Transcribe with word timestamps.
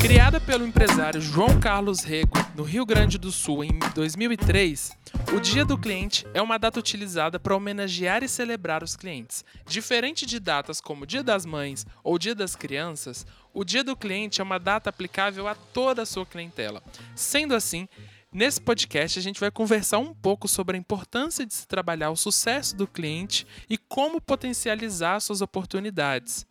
Criada 0.00 0.40
pelo 0.40 0.66
empresário 0.66 1.20
João 1.20 1.60
Carlos 1.60 2.00
Rego 2.00 2.38
no 2.54 2.62
Rio 2.62 2.86
Grande 2.86 3.18
do 3.18 3.32
Sul 3.32 3.64
em 3.64 3.78
2003, 3.94 4.92
o 5.34 5.40
Dia 5.40 5.64
do 5.64 5.76
Cliente 5.76 6.26
é 6.32 6.40
uma 6.40 6.58
data 6.58 6.78
utilizada 6.78 7.38
para 7.38 7.56
homenagear 7.56 8.22
e 8.22 8.28
celebrar 8.28 8.82
os 8.82 8.96
clientes. 8.96 9.44
Diferente 9.66 10.24
de 10.24 10.38
datas 10.38 10.80
como 10.80 11.06
Dia 11.06 11.22
das 11.22 11.44
Mães 11.44 11.84
ou 12.04 12.18
Dia 12.18 12.34
das 12.34 12.54
Crianças, 12.54 13.26
o 13.52 13.64
Dia 13.64 13.82
do 13.82 13.96
Cliente 13.96 14.40
é 14.40 14.44
uma 14.44 14.58
data 14.58 14.90
aplicável 14.90 15.48
a 15.48 15.54
toda 15.54 16.02
a 16.02 16.06
sua 16.06 16.24
clientela. 16.24 16.82
Sendo 17.14 17.54
assim, 17.54 17.88
Nesse 18.36 18.60
podcast, 18.60 19.18
a 19.18 19.22
gente 19.22 19.40
vai 19.40 19.50
conversar 19.50 19.96
um 19.96 20.12
pouco 20.12 20.46
sobre 20.46 20.76
a 20.76 20.78
importância 20.78 21.46
de 21.46 21.54
se 21.54 21.66
trabalhar 21.66 22.10
o 22.10 22.16
sucesso 22.16 22.76
do 22.76 22.86
cliente 22.86 23.46
e 23.66 23.78
como 23.78 24.20
potencializar 24.20 25.20
suas 25.20 25.40
oportunidades. 25.40 26.44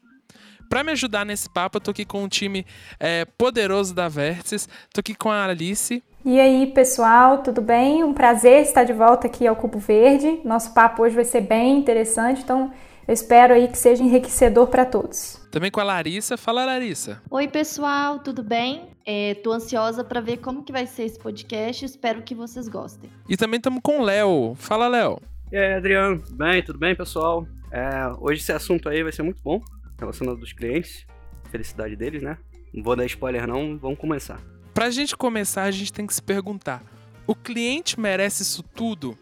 Para 0.68 0.84
me 0.84 0.94
ajudar 0.94 1.24
nesse 1.24 1.48
papo, 1.48 1.78
eu 1.78 1.82
tô 1.82 1.92
aqui 1.92 2.04
com 2.04 2.24
um 2.24 2.28
time 2.28 2.66
é, 3.00 3.24
poderoso 3.38 3.94
da 3.94 4.08
Vértices. 4.08 4.68
Tô 4.92 5.00
aqui 5.00 5.14
com 5.14 5.30
a 5.30 5.46
Alice. 5.46 6.04
E 6.26 6.40
aí, 6.40 6.72
pessoal, 6.74 7.44
tudo 7.44 7.62
bem? 7.62 8.04
Um 8.04 8.16
prazer 8.16 8.64
estar 8.64 8.84
de 8.84 8.94
volta 8.94 9.28
aqui 9.28 9.46
ao 9.46 9.56
Cubo 9.56 9.78
Verde. 9.78 10.40
Nosso 10.44 10.74
papo 10.74 11.04
hoje 11.04 11.14
vai 11.14 11.24
ser 11.24 11.42
bem 11.42 11.78
interessante, 11.78 12.42
então 12.42 12.74
eu 13.08 13.14
espero 13.14 13.54
aí 13.54 13.68
que 13.68 13.78
seja 13.78 14.02
enriquecedor 14.02 14.66
para 14.70 14.86
todos. 14.86 15.40
Também 15.52 15.70
com 15.70 15.82
a 15.82 15.84
Larissa. 15.84 16.36
Fala, 16.36 16.66
Larissa. 16.66 17.22
Oi, 17.30 17.48
pessoal, 17.48 18.18
tudo 18.18 18.42
bem? 18.42 18.95
Estou 19.06 19.54
é, 19.54 19.56
ansiosa 19.58 20.04
para 20.04 20.20
ver 20.20 20.38
como 20.38 20.64
que 20.64 20.72
vai 20.72 20.88
ser 20.88 21.04
esse 21.04 21.20
podcast. 21.20 21.86
Espero 21.86 22.24
que 22.24 22.34
vocês 22.34 22.68
gostem. 22.68 23.10
E 23.30 23.38
também 23.38 23.58
estamos 23.58 23.82
com 23.84 24.00
o 24.00 24.04
Léo. 24.04 24.56
Fala, 24.56 24.88
Léo. 24.88 25.20
E 25.52 25.58
aí, 25.58 25.74
Adriano, 25.74 26.20
tudo 26.20 26.36
bem? 26.36 26.64
Tudo 26.64 26.80
bem, 26.80 26.96
pessoal? 26.96 27.48
É, 27.72 27.90
hoje 28.20 28.42
esse 28.42 28.52
assunto 28.52 28.90
aí 28.90 29.04
vai 29.04 29.12
ser 29.12 29.22
muito 29.22 29.42
bom 29.44 29.62
relacionado 30.00 30.38
dos 30.38 30.54
clientes, 30.54 31.06
felicidade 31.52 31.96
deles, 31.96 32.22
né? 32.22 32.38
Não 32.74 32.84
vou 32.84 32.96
dar 32.96 33.06
spoiler 33.06 33.48
não, 33.48 33.78
vamos 33.78 34.00
começar. 34.00 34.40
Pra 34.74 34.90
gente 34.90 35.16
começar, 35.16 35.64
a 35.64 35.72
gente 35.72 35.94
tem 35.94 36.08
que 36.08 36.14
se 36.14 36.22
perguntar: 36.22 36.84
o 37.28 37.36
cliente 37.36 38.00
merece 38.00 38.44
isso 38.44 38.64
tudo? 38.64 39.18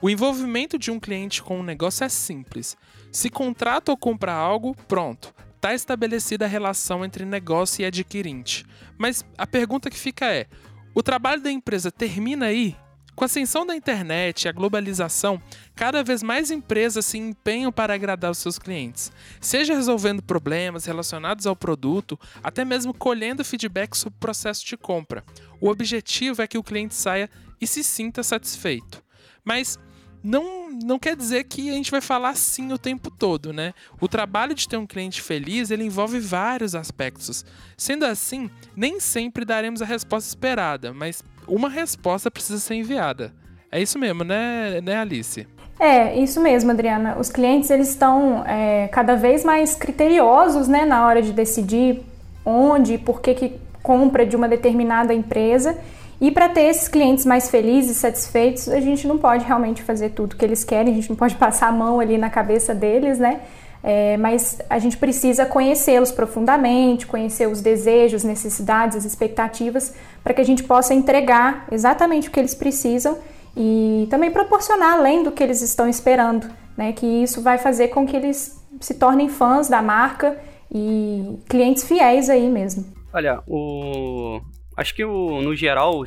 O 0.00 0.10
envolvimento 0.10 0.76
de 0.76 0.90
um 0.90 0.98
cliente 0.98 1.42
com 1.42 1.60
um 1.60 1.62
negócio 1.62 2.02
é 2.04 2.08
simples. 2.08 2.76
Se 3.12 3.30
contrata 3.30 3.92
ou 3.92 3.96
compra 3.96 4.32
algo, 4.32 4.74
pronto. 4.88 5.32
Está 5.62 5.74
estabelecida 5.74 6.44
a 6.44 6.48
relação 6.48 7.04
entre 7.04 7.24
negócio 7.24 7.82
e 7.82 7.84
adquirente. 7.84 8.66
Mas 8.98 9.24
a 9.38 9.46
pergunta 9.46 9.88
que 9.88 9.96
fica 9.96 10.26
é: 10.26 10.48
o 10.92 11.04
trabalho 11.04 11.40
da 11.40 11.52
empresa 11.52 11.88
termina 11.88 12.46
aí? 12.46 12.76
Com 13.14 13.22
a 13.22 13.26
ascensão 13.26 13.64
da 13.64 13.76
internet 13.76 14.42
e 14.42 14.48
a 14.48 14.52
globalização, 14.52 15.40
cada 15.76 16.02
vez 16.02 16.20
mais 16.20 16.50
empresas 16.50 17.06
se 17.06 17.16
empenham 17.16 17.70
para 17.70 17.94
agradar 17.94 18.32
os 18.32 18.38
seus 18.38 18.58
clientes, 18.58 19.12
seja 19.40 19.72
resolvendo 19.72 20.20
problemas 20.20 20.84
relacionados 20.84 21.46
ao 21.46 21.54
produto, 21.54 22.18
até 22.42 22.64
mesmo 22.64 22.92
colhendo 22.92 23.44
feedback 23.44 23.96
sobre 23.96 24.16
o 24.16 24.20
processo 24.20 24.66
de 24.66 24.76
compra. 24.76 25.22
O 25.60 25.68
objetivo 25.68 26.42
é 26.42 26.48
que 26.48 26.58
o 26.58 26.64
cliente 26.64 26.96
saia 26.96 27.30
e 27.60 27.68
se 27.68 27.84
sinta 27.84 28.24
satisfeito. 28.24 29.00
Mas 29.44 29.78
não, 30.22 30.70
não 30.70 30.98
quer 30.98 31.16
dizer 31.16 31.44
que 31.44 31.70
a 31.70 31.74
gente 31.74 31.90
vai 31.90 32.00
falar 32.00 32.36
sim 32.36 32.72
o 32.72 32.78
tempo 32.78 33.10
todo, 33.10 33.52
né? 33.52 33.74
O 34.00 34.06
trabalho 34.06 34.54
de 34.54 34.68
ter 34.68 34.76
um 34.76 34.86
cliente 34.86 35.20
feliz, 35.20 35.70
ele 35.70 35.84
envolve 35.84 36.20
vários 36.20 36.74
aspectos. 36.74 37.44
Sendo 37.76 38.04
assim, 38.04 38.50
nem 38.76 39.00
sempre 39.00 39.44
daremos 39.44 39.82
a 39.82 39.84
resposta 39.84 40.28
esperada, 40.28 40.92
mas 40.92 41.24
uma 41.46 41.68
resposta 41.68 42.30
precisa 42.30 42.58
ser 42.58 42.74
enviada. 42.74 43.34
É 43.70 43.80
isso 43.80 43.98
mesmo, 43.98 44.22
né, 44.22 44.80
né 44.80 44.96
Alice? 44.96 45.46
É, 45.80 46.16
isso 46.16 46.40
mesmo, 46.40 46.70
Adriana. 46.70 47.16
Os 47.18 47.28
clientes 47.28 47.70
eles 47.70 47.88
estão 47.88 48.44
é, 48.46 48.86
cada 48.88 49.16
vez 49.16 49.44
mais 49.44 49.74
criteriosos 49.74 50.68
né, 50.68 50.84
na 50.84 51.04
hora 51.06 51.20
de 51.20 51.32
decidir 51.32 52.02
onde 52.44 52.94
e 52.94 52.98
por 52.98 53.20
que, 53.20 53.34
que 53.34 53.60
compra 53.82 54.24
de 54.24 54.36
uma 54.36 54.46
determinada 54.46 55.12
empresa. 55.12 55.76
E 56.22 56.30
para 56.30 56.48
ter 56.48 56.66
esses 56.66 56.86
clientes 56.86 57.26
mais 57.26 57.50
felizes 57.50 57.96
satisfeitos, 57.96 58.68
a 58.68 58.78
gente 58.78 59.08
não 59.08 59.18
pode 59.18 59.44
realmente 59.44 59.82
fazer 59.82 60.10
tudo 60.10 60.36
que 60.36 60.44
eles 60.44 60.62
querem, 60.62 60.92
a 60.92 60.96
gente 60.96 61.10
não 61.10 61.16
pode 61.16 61.34
passar 61.36 61.66
a 61.66 61.72
mão 61.72 61.98
ali 61.98 62.16
na 62.16 62.30
cabeça 62.30 62.72
deles, 62.72 63.18
né? 63.18 63.40
É, 63.82 64.16
mas 64.16 64.60
a 64.70 64.78
gente 64.78 64.96
precisa 64.96 65.44
conhecê-los 65.44 66.12
profundamente, 66.12 67.08
conhecer 67.08 67.48
os 67.48 67.60
desejos, 67.60 68.22
necessidades, 68.22 68.98
as 68.98 69.04
expectativas, 69.04 69.92
para 70.22 70.32
que 70.32 70.40
a 70.40 70.44
gente 70.44 70.62
possa 70.62 70.94
entregar 70.94 71.66
exatamente 71.72 72.28
o 72.28 72.30
que 72.30 72.38
eles 72.38 72.54
precisam 72.54 73.18
e 73.56 74.06
também 74.08 74.30
proporcionar 74.30 74.92
além 74.92 75.24
do 75.24 75.32
que 75.32 75.42
eles 75.42 75.60
estão 75.60 75.88
esperando, 75.88 76.48
né? 76.76 76.92
Que 76.92 77.04
isso 77.04 77.42
vai 77.42 77.58
fazer 77.58 77.88
com 77.88 78.06
que 78.06 78.14
eles 78.14 78.62
se 78.80 78.94
tornem 78.94 79.28
fãs 79.28 79.68
da 79.68 79.82
marca 79.82 80.38
e 80.72 81.36
clientes 81.48 81.82
fiéis 81.82 82.30
aí 82.30 82.48
mesmo. 82.48 82.84
Olha, 83.12 83.40
o 83.48 84.40
acho 84.76 84.94
que 84.94 85.04
o, 85.04 85.40
no 85.42 85.54
geral 85.54 86.02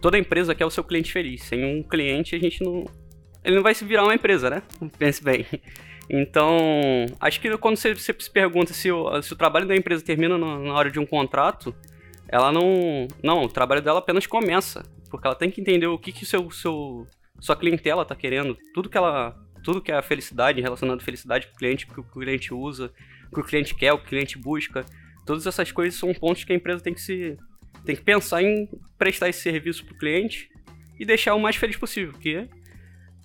toda 0.00 0.18
empresa 0.18 0.54
quer 0.54 0.66
o 0.66 0.70
seu 0.70 0.84
cliente 0.84 1.12
feliz. 1.12 1.42
Sem 1.42 1.64
um 1.64 1.82
cliente 1.82 2.34
a 2.34 2.38
gente 2.38 2.62
não 2.62 2.84
ele 3.44 3.56
não 3.56 3.62
vai 3.62 3.74
se 3.74 3.84
virar 3.84 4.04
uma 4.04 4.14
empresa, 4.14 4.48
né? 4.48 4.62
Pense 4.98 5.22
bem. 5.22 5.46
Então, 6.08 6.56
acho 7.20 7.40
que 7.40 7.56
quando 7.58 7.76
você, 7.76 7.94
você 7.94 8.14
se 8.18 8.30
pergunta 8.30 8.72
se 8.72 8.90
o, 8.90 9.22
se 9.22 9.32
o 9.32 9.36
trabalho 9.36 9.66
da 9.66 9.76
empresa 9.76 10.04
termina 10.04 10.36
na, 10.36 10.72
hora 10.74 10.90
de 10.90 10.98
um 10.98 11.06
contrato, 11.06 11.74
ela 12.28 12.52
não. 12.52 13.08
Não, 13.22 13.42
o 13.42 13.48
trabalho 13.48 13.82
dela 13.82 13.98
apenas 13.98 14.26
começa. 14.26 14.84
Porque 15.10 15.26
ela 15.26 15.36
tem 15.36 15.50
que 15.50 15.60
entender 15.60 15.86
o 15.86 15.98
que, 15.98 16.10
que 16.10 16.24
seu, 16.24 16.50
seu, 16.50 17.06
sua 17.38 17.56
clientela 17.56 18.02
está 18.02 18.14
querendo, 18.14 18.56
tudo 18.74 18.88
que 18.88 18.96
ela. 18.96 19.36
Tudo 19.64 19.80
que 19.80 19.92
é 19.92 19.94
a 19.94 20.02
felicidade, 20.02 20.60
relacionado 20.60 20.98
à 20.98 21.04
felicidade 21.04 21.46
para 21.46 21.54
o 21.54 21.58
cliente, 21.58 21.86
que 21.86 22.00
o 22.00 22.02
cliente 22.02 22.52
usa, 22.52 22.90
que 23.32 23.38
o 23.38 23.44
cliente 23.44 23.76
quer, 23.76 23.92
o 23.92 23.98
que 23.98 24.06
o 24.06 24.08
cliente 24.08 24.36
busca. 24.36 24.84
Todas 25.24 25.46
essas 25.46 25.70
coisas 25.70 25.98
são 25.98 26.12
pontos 26.12 26.42
que 26.42 26.52
a 26.52 26.56
empresa 26.56 26.82
tem 26.82 26.92
que 26.92 27.00
se. 27.00 27.38
Tem 27.84 27.96
que 27.96 28.02
pensar 28.02 28.42
em 28.42 28.68
prestar 28.98 29.28
esse 29.28 29.40
serviço 29.40 29.84
para 29.84 29.94
o 29.94 29.98
cliente 29.98 30.48
e 30.98 31.04
deixar 31.04 31.34
o 31.34 31.40
mais 31.40 31.56
feliz 31.56 31.76
possível, 31.76 32.12
porque 32.12 32.48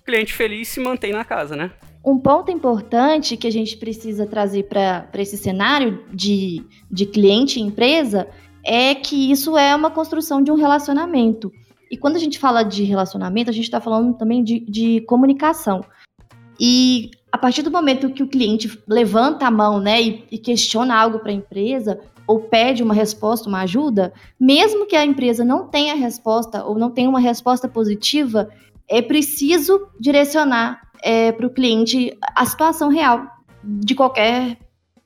o 0.00 0.04
cliente 0.04 0.32
feliz 0.32 0.68
se 0.68 0.80
mantém 0.80 1.12
na 1.12 1.24
casa, 1.24 1.54
né? 1.54 1.70
Um 2.04 2.18
ponto 2.18 2.50
importante 2.50 3.36
que 3.36 3.46
a 3.46 3.52
gente 3.52 3.76
precisa 3.76 4.26
trazer 4.26 4.64
para 4.64 5.08
esse 5.14 5.36
cenário 5.36 6.04
de, 6.12 6.64
de 6.90 7.06
cliente 7.06 7.58
e 7.58 7.62
empresa 7.62 8.28
é 8.64 8.94
que 8.94 9.30
isso 9.30 9.56
é 9.56 9.74
uma 9.74 9.90
construção 9.90 10.42
de 10.42 10.50
um 10.50 10.54
relacionamento. 10.54 11.52
E 11.90 11.96
quando 11.96 12.16
a 12.16 12.18
gente 12.18 12.38
fala 12.38 12.62
de 12.62 12.84
relacionamento, 12.84 13.50
a 13.50 13.52
gente 13.52 13.64
está 13.64 13.80
falando 13.80 14.16
também 14.16 14.42
de, 14.42 14.60
de 14.60 15.00
comunicação. 15.02 15.80
E 16.60 17.10
a 17.30 17.38
partir 17.38 17.62
do 17.62 17.70
momento 17.70 18.10
que 18.10 18.22
o 18.22 18.28
cliente 18.28 18.78
levanta 18.86 19.46
a 19.46 19.50
mão 19.50 19.80
né, 19.80 20.02
e, 20.02 20.24
e 20.30 20.38
questiona 20.38 20.94
algo 20.94 21.18
para 21.18 21.30
a 21.30 21.34
empresa, 21.34 22.00
ou 22.28 22.40
pede 22.40 22.82
uma 22.82 22.92
resposta, 22.92 23.48
uma 23.48 23.62
ajuda, 23.62 24.12
mesmo 24.38 24.86
que 24.86 24.94
a 24.94 25.04
empresa 25.04 25.42
não 25.42 25.66
tenha 25.66 25.94
resposta 25.94 26.62
ou 26.62 26.78
não 26.78 26.90
tenha 26.90 27.08
uma 27.08 27.18
resposta 27.18 27.66
positiva, 27.66 28.50
é 28.86 29.00
preciso 29.00 29.88
direcionar 29.98 30.82
é, 31.02 31.32
para 31.32 31.46
o 31.46 31.50
cliente 31.50 32.14
a 32.36 32.44
situação 32.44 32.90
real 32.90 33.26
de 33.64 33.94
qualquer 33.94 34.58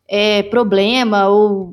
é, 0.08 0.42
problema 0.42 1.28
ou 1.28 1.72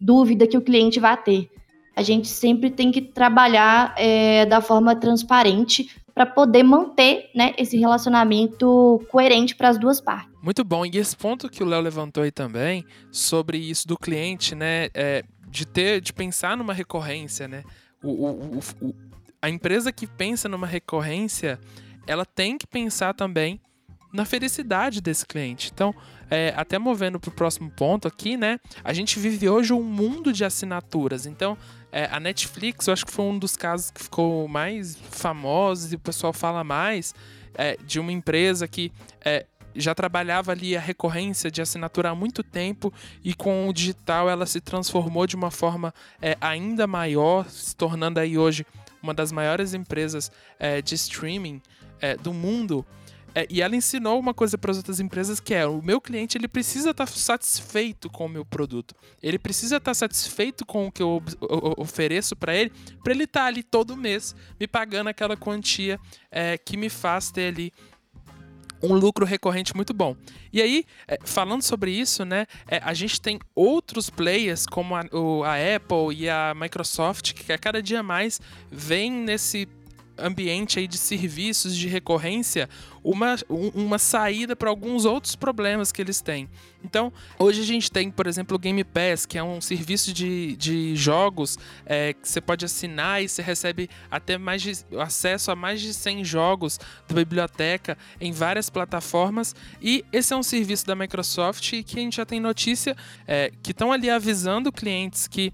dúvida 0.00 0.48
que 0.48 0.58
o 0.58 0.62
cliente 0.62 0.98
vai 0.98 1.16
ter. 1.16 1.48
A 1.94 2.02
gente 2.02 2.26
sempre 2.26 2.68
tem 2.68 2.90
que 2.90 3.00
trabalhar 3.00 3.94
é, 3.96 4.46
da 4.46 4.60
forma 4.60 4.96
transparente 4.96 5.90
para 6.12 6.26
poder 6.26 6.64
manter 6.64 7.30
né, 7.36 7.54
esse 7.56 7.78
relacionamento 7.78 9.00
coerente 9.08 9.54
para 9.54 9.68
as 9.68 9.78
duas 9.78 10.00
partes. 10.00 10.27
Muito 10.42 10.62
bom. 10.64 10.86
E 10.86 10.96
esse 10.96 11.16
ponto 11.16 11.48
que 11.48 11.62
o 11.62 11.66
Léo 11.66 11.80
levantou 11.80 12.22
aí 12.22 12.30
também 12.30 12.84
sobre 13.10 13.58
isso 13.58 13.86
do 13.88 13.96
cliente, 13.96 14.54
né, 14.54 14.88
é, 14.94 15.24
de 15.48 15.66
ter, 15.66 16.00
de 16.00 16.12
pensar 16.12 16.56
numa 16.56 16.72
recorrência, 16.72 17.48
né? 17.48 17.64
O, 18.02 18.08
o, 18.10 18.58
o, 18.80 18.94
a 19.42 19.48
empresa 19.48 19.92
que 19.92 20.06
pensa 20.06 20.48
numa 20.48 20.66
recorrência, 20.66 21.58
ela 22.06 22.24
tem 22.24 22.56
que 22.56 22.66
pensar 22.66 23.14
também 23.14 23.60
na 24.12 24.24
felicidade 24.24 25.00
desse 25.00 25.26
cliente. 25.26 25.70
Então, 25.72 25.94
é, 26.30 26.52
até 26.56 26.78
movendo 26.78 27.18
para 27.18 27.28
o 27.28 27.32
próximo 27.32 27.70
ponto 27.70 28.08
aqui, 28.08 28.36
né? 28.36 28.58
A 28.82 28.92
gente 28.92 29.18
vive 29.18 29.48
hoje 29.48 29.72
um 29.72 29.82
mundo 29.82 30.32
de 30.32 30.44
assinaturas. 30.44 31.26
Então, 31.26 31.56
é, 31.90 32.06
a 32.10 32.20
Netflix, 32.20 32.86
eu 32.86 32.92
acho 32.92 33.04
que 33.04 33.12
foi 33.12 33.24
um 33.24 33.38
dos 33.38 33.56
casos 33.56 33.90
que 33.90 34.02
ficou 34.02 34.46
mais 34.48 34.96
famoso 34.96 35.92
e 35.92 35.96
o 35.96 35.98
pessoal 35.98 36.32
fala 36.32 36.62
mais 36.62 37.14
é, 37.54 37.76
de 37.84 37.98
uma 37.98 38.12
empresa 38.12 38.66
que 38.68 38.92
é, 39.24 39.46
já 39.78 39.94
trabalhava 39.94 40.52
ali 40.52 40.76
a 40.76 40.80
recorrência 40.80 41.50
de 41.50 41.62
assinatura 41.62 42.10
há 42.10 42.14
muito 42.14 42.42
tempo 42.42 42.92
e 43.24 43.32
com 43.32 43.68
o 43.68 43.72
digital 43.72 44.28
ela 44.28 44.46
se 44.46 44.60
transformou 44.60 45.26
de 45.26 45.36
uma 45.36 45.50
forma 45.50 45.94
é, 46.20 46.36
ainda 46.40 46.86
maior, 46.86 47.48
se 47.48 47.74
tornando 47.76 48.18
aí 48.18 48.36
hoje 48.36 48.66
uma 49.02 49.14
das 49.14 49.30
maiores 49.30 49.74
empresas 49.74 50.30
é, 50.58 50.82
de 50.82 50.94
streaming 50.94 51.62
é, 52.00 52.16
do 52.16 52.32
mundo. 52.32 52.84
E 53.48 53.62
ela 53.62 53.76
ensinou 53.76 54.18
uma 54.18 54.34
coisa 54.34 54.58
para 54.58 54.72
as 54.72 54.78
outras 54.78 54.98
empresas 54.98 55.38
que 55.38 55.54
é: 55.54 55.64
o 55.64 55.80
meu 55.80 56.00
cliente 56.00 56.36
ele 56.36 56.48
precisa 56.48 56.90
estar 56.90 57.06
tá 57.06 57.12
satisfeito 57.12 58.10
com 58.10 58.26
o 58.26 58.28
meu 58.28 58.44
produto. 58.44 58.96
Ele 59.22 59.38
precisa 59.38 59.76
estar 59.76 59.90
tá 59.90 59.94
satisfeito 59.94 60.66
com 60.66 60.88
o 60.88 60.90
que 60.90 61.00
eu 61.00 61.22
ofereço 61.76 62.34
para 62.34 62.52
ele, 62.52 62.72
para 63.04 63.12
ele 63.12 63.24
estar 63.24 63.42
tá 63.42 63.46
ali 63.46 63.62
todo 63.62 63.96
mês 63.96 64.34
me 64.58 64.66
pagando 64.66 65.06
aquela 65.06 65.36
quantia 65.36 66.00
que 66.64 66.76
me 66.76 66.88
faz 66.88 67.30
ter 67.30 67.48
ali 67.48 67.72
um 68.82 68.94
lucro 68.94 69.24
recorrente 69.24 69.74
muito 69.74 69.92
bom. 69.92 70.16
E 70.52 70.62
aí, 70.62 70.84
é, 71.06 71.18
falando 71.24 71.62
sobre 71.62 71.90
isso, 71.90 72.24
né, 72.24 72.46
é, 72.66 72.80
a 72.84 72.94
gente 72.94 73.20
tem 73.20 73.38
outros 73.54 74.10
players 74.10 74.66
como 74.66 74.94
a, 74.94 75.00
a 75.00 75.76
Apple 75.76 76.14
e 76.16 76.28
a 76.28 76.54
Microsoft 76.54 77.34
que 77.34 77.52
a 77.52 77.58
cada 77.58 77.82
dia 77.82 78.02
mais 78.02 78.40
vem 78.70 79.10
nesse 79.10 79.68
ambiente 80.18 80.78
aí 80.78 80.86
de 80.86 80.98
serviços 80.98 81.76
de 81.76 81.88
recorrência 81.88 82.68
uma, 83.02 83.36
uma 83.48 83.98
saída 83.98 84.54
para 84.54 84.68
alguns 84.68 85.04
outros 85.04 85.34
problemas 85.34 85.90
que 85.90 86.02
eles 86.02 86.20
têm. 86.20 86.48
Então, 86.84 87.12
hoje 87.38 87.60
a 87.60 87.64
gente 87.64 87.90
tem, 87.90 88.10
por 88.10 88.26
exemplo, 88.26 88.56
o 88.56 88.58
Game 88.58 88.82
Pass, 88.84 89.26
que 89.26 89.38
é 89.38 89.42
um 89.42 89.60
serviço 89.60 90.12
de, 90.12 90.56
de 90.56 90.94
jogos 90.94 91.58
é, 91.86 92.12
que 92.12 92.28
você 92.28 92.40
pode 92.40 92.64
assinar 92.64 93.22
e 93.22 93.28
você 93.28 93.42
recebe 93.42 93.88
até 94.10 94.38
mais 94.38 94.62
de, 94.62 94.72
acesso 94.98 95.50
a 95.50 95.56
mais 95.56 95.80
de 95.80 95.92
100 95.92 96.24
jogos 96.24 96.78
da 97.08 97.14
biblioteca 97.14 97.96
em 98.20 98.30
várias 98.30 98.70
plataformas. 98.70 99.54
E 99.80 100.04
esse 100.12 100.32
é 100.32 100.36
um 100.36 100.42
serviço 100.42 100.86
da 100.86 100.94
Microsoft 100.94 101.70
que 101.84 101.98
a 101.98 102.02
gente 102.02 102.16
já 102.16 102.26
tem 102.26 102.40
notícia 102.40 102.96
é, 103.26 103.50
que 103.62 103.72
estão 103.72 103.90
ali 103.90 104.10
avisando 104.10 104.70
clientes 104.70 105.26
que 105.26 105.52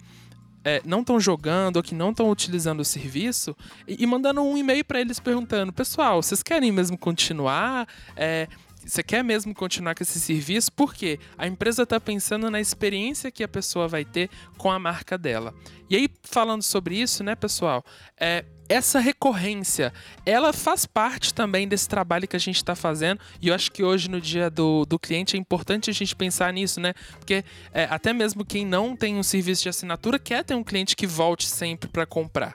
é, 0.65 0.81
não 0.85 1.01
estão 1.01 1.21
jogando 1.21 1.77
ou 1.77 1.83
que 1.83 1.95
não 1.95 2.11
estão 2.11 2.31
utilizando 2.31 2.81
o 2.81 2.85
serviço 2.85 3.55
e, 3.87 4.03
e 4.03 4.07
mandando 4.07 4.43
um 4.43 4.57
e-mail 4.57 4.85
para 4.85 5.01
eles 5.01 5.21
perguntando: 5.21 5.73
pessoal, 5.73 6.23
vocês 6.23 6.43
querem 6.43 6.73
mesmo 6.73 6.97
continuar? 6.97 7.87
É, 8.17 8.49
você 8.87 9.03
quer 9.03 9.25
mesmo 9.25 9.55
continuar 9.55 9.95
com 9.95 10.03
esse 10.03 10.21
serviço? 10.21 10.71
Porque 10.73 11.19
a 11.39 11.47
empresa 11.47 11.85
está 11.85 11.99
pensando 11.99 12.51
na 12.51 12.61
experiência 12.61 13.31
que 13.31 13.43
a 13.43 13.49
pessoa 13.49 13.89
vai 13.89 14.05
ter 14.05 14.29
com 14.59 14.71
a 14.71 14.79
marca 14.79 15.17
dela. 15.17 15.55
E 15.89 15.97
aí, 15.97 16.09
falando 16.23 16.63
sobre 16.63 17.01
isso, 17.01 17.25
né, 17.25 17.35
pessoal? 17.35 17.85
É, 18.19 18.45
essa 18.69 18.99
recorrência, 18.99 19.93
ela 20.25 20.53
faz 20.53 20.87
parte 20.87 21.33
também 21.35 21.69
desse 21.69 21.89
trabalho 21.89 22.27
que 22.27 22.37
a 22.37 22.41
gente 22.41 22.57
está 22.57 22.75
fazendo. 22.75 23.21
E 23.41 23.49
eu 23.49 23.55
acho 23.55 23.71
que 23.71 23.83
hoje, 23.83 24.09
no 24.11 24.21
dia 24.21 24.51
do, 24.51 24.85
do 24.85 24.99
cliente, 24.99 25.37
é 25.37 25.39
importante 25.39 25.91
a 25.91 25.93
gente 25.93 26.15
pensar 26.17 26.53
nisso, 26.53 26.81
né? 26.81 26.95
Porque 27.19 27.45
é, 27.73 27.85
até 27.91 28.13
mesmo 28.13 28.45
quem 28.45 28.65
não 28.65 28.97
tem 28.97 29.17
um 29.17 29.23
serviço 29.23 29.63
de 29.63 29.69
assinatura 29.69 30.19
quer 30.19 30.45
ter 30.45 30.55
um 30.55 30.65
cliente 30.65 30.97
que 30.97 31.07
volte 31.07 31.47
sempre 31.47 31.89
para 31.89 32.07
comprar. 32.07 32.55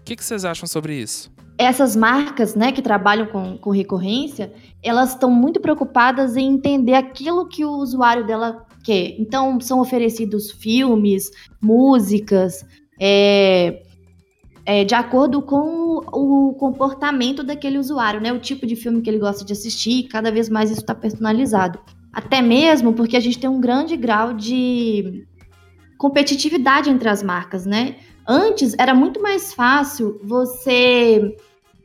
O 0.00 0.04
que, 0.04 0.16
que 0.16 0.24
vocês 0.24 0.44
acham 0.44 0.66
sobre 0.66 0.94
isso? 0.94 1.30
Essas 1.58 1.96
marcas, 1.96 2.54
né, 2.54 2.70
que 2.70 2.80
trabalham 2.80 3.26
com, 3.26 3.58
com 3.58 3.70
recorrência, 3.70 4.52
elas 4.80 5.10
estão 5.10 5.28
muito 5.28 5.60
preocupadas 5.60 6.36
em 6.36 6.54
entender 6.54 6.94
aquilo 6.94 7.48
que 7.48 7.64
o 7.64 7.72
usuário 7.72 8.24
dela 8.24 8.64
quer. 8.84 9.16
Então, 9.18 9.60
são 9.60 9.80
oferecidos 9.80 10.52
filmes, 10.52 11.30
músicas, 11.60 12.64
é, 13.00 13.82
é, 14.68 14.84
de 14.84 14.94
acordo 14.94 15.40
com 15.40 15.96
o 16.12 16.52
comportamento 16.52 17.42
daquele 17.42 17.78
usuário, 17.78 18.20
né? 18.20 18.30
O 18.34 18.38
tipo 18.38 18.66
de 18.66 18.76
filme 18.76 19.00
que 19.00 19.08
ele 19.08 19.18
gosta 19.18 19.42
de 19.42 19.54
assistir, 19.54 20.08
cada 20.08 20.30
vez 20.30 20.50
mais 20.50 20.70
isso 20.70 20.82
está 20.82 20.94
personalizado. 20.94 21.78
Até 22.12 22.42
mesmo 22.42 22.92
porque 22.92 23.16
a 23.16 23.20
gente 23.20 23.38
tem 23.38 23.48
um 23.48 23.62
grande 23.62 23.96
grau 23.96 24.34
de 24.34 25.26
competitividade 25.96 26.90
entre 26.90 27.08
as 27.08 27.22
marcas, 27.22 27.64
né? 27.64 27.96
Antes 28.28 28.74
era 28.78 28.94
muito 28.94 29.22
mais 29.22 29.54
fácil 29.54 30.20
você 30.22 31.34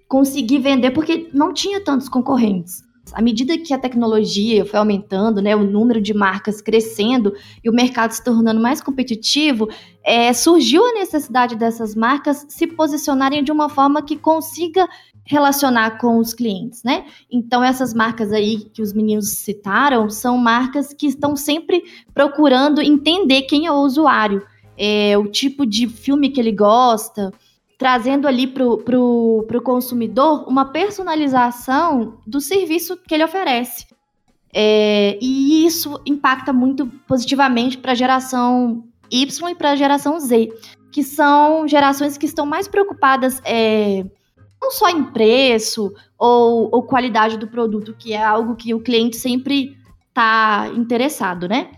conseguir 0.10 0.60
vender 0.60 0.92
porque 0.92 1.30
não 1.34 1.54
tinha 1.54 1.82
tantos 1.82 2.10
concorrentes 2.10 2.84
à 3.12 3.22
medida 3.22 3.58
que 3.58 3.74
a 3.74 3.78
tecnologia 3.78 4.66
foi 4.66 4.80
aumentando, 4.80 5.42
né, 5.42 5.56
o 5.56 5.64
número 5.64 6.00
de 6.00 6.14
marcas 6.14 6.62
crescendo 6.62 7.34
e 7.64 7.70
o 7.70 7.74
mercado 7.74 8.12
se 8.12 8.24
tornando 8.24 8.62
mais 8.62 8.82
competitivo, 8.82 9.68
é, 10.04 10.32
surgiu 10.32 10.86
a 10.86 10.94
necessidade 10.94 11.56
dessas 11.56 11.96
marcas 11.96 12.46
se 12.48 12.68
posicionarem 12.68 13.44
de 13.44 13.52
uma 13.52 13.68
forma 13.68 14.02
que 14.02 14.16
consiga 14.16 14.88
relacionar 15.26 15.98
com 16.00 16.18
os 16.18 16.34
clientes, 16.34 16.84
né? 16.84 17.06
Então 17.32 17.64
essas 17.64 17.94
marcas 17.94 18.32
aí 18.32 18.58
que 18.58 18.82
os 18.82 18.94
meninos 18.94 19.30
citaram 19.30 20.10
são 20.10 20.38
marcas 20.38 20.94
que 20.94 21.08
estão 21.08 21.36
sempre 21.36 21.82
procurando 22.14 22.82
entender 22.82 23.44
quem 23.44 23.66
é 23.66 23.72
o 23.72 23.82
usuário, 23.82 24.46
é, 24.78 25.18
o 25.18 25.28
tipo 25.28 25.66
de 25.66 25.88
filme 25.88 26.30
que 26.30 26.42
ele 26.42 26.52
gosta, 26.52 27.32
trazendo 27.78 28.28
ali 28.28 28.48
para 28.48 28.66
o 28.66 29.62
consumidor 29.64 30.48
uma 30.48 30.66
personalização 30.66 32.20
do 32.26 32.40
serviço 32.40 32.98
que 33.08 33.14
ele 33.14 33.24
oferece. 33.24 33.88
É, 34.54 35.18
e 35.22 35.66
isso 35.66 36.00
impacta 36.06 36.54
muito 36.54 36.86
positivamente 37.08 37.78
para 37.78 37.94
a 37.94 37.96
geração 37.96 38.84
Y 39.10 39.50
e 39.50 39.56
para 39.56 39.72
a 39.72 39.76
geração 39.76 40.20
Z, 40.20 40.50
que 40.92 41.04
são 41.04 41.68
gerações 41.68 42.18
que 42.18 42.26
estão 42.26 42.46
mais 42.46 42.68
preocupadas 42.68 43.42
é, 43.44 44.06
não 44.62 44.72
só 44.72 44.90
em 44.90 45.04
preço 45.04 45.94
ou, 46.18 46.70
ou 46.72 46.84
qualidade 46.84 47.38
do 47.38 47.48
produto, 47.48 47.96
que 47.98 48.14
é 48.14 48.24
algo 48.24 48.56
que 48.56 48.74
o 48.74 48.80
cliente 48.80 49.18
sempre 49.18 49.76
está 50.08 50.72
interessado, 50.76 51.50
né? 51.50 51.72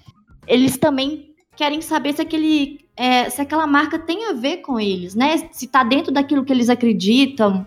Eles 0.45 0.77
também 0.77 1.33
querem 1.55 1.81
saber 1.81 2.13
se 2.13 2.21
aquele 2.21 2.84
é, 2.97 3.29
se 3.29 3.41
aquela 3.41 3.67
marca 3.67 3.99
tem 3.99 4.29
a 4.29 4.33
ver 4.33 4.57
com 4.57 4.79
eles, 4.79 5.15
né? 5.15 5.37
Se 5.51 5.65
está 5.65 5.83
dentro 5.83 6.11
daquilo 6.11 6.45
que 6.45 6.53
eles 6.53 6.69
acreditam, 6.69 7.65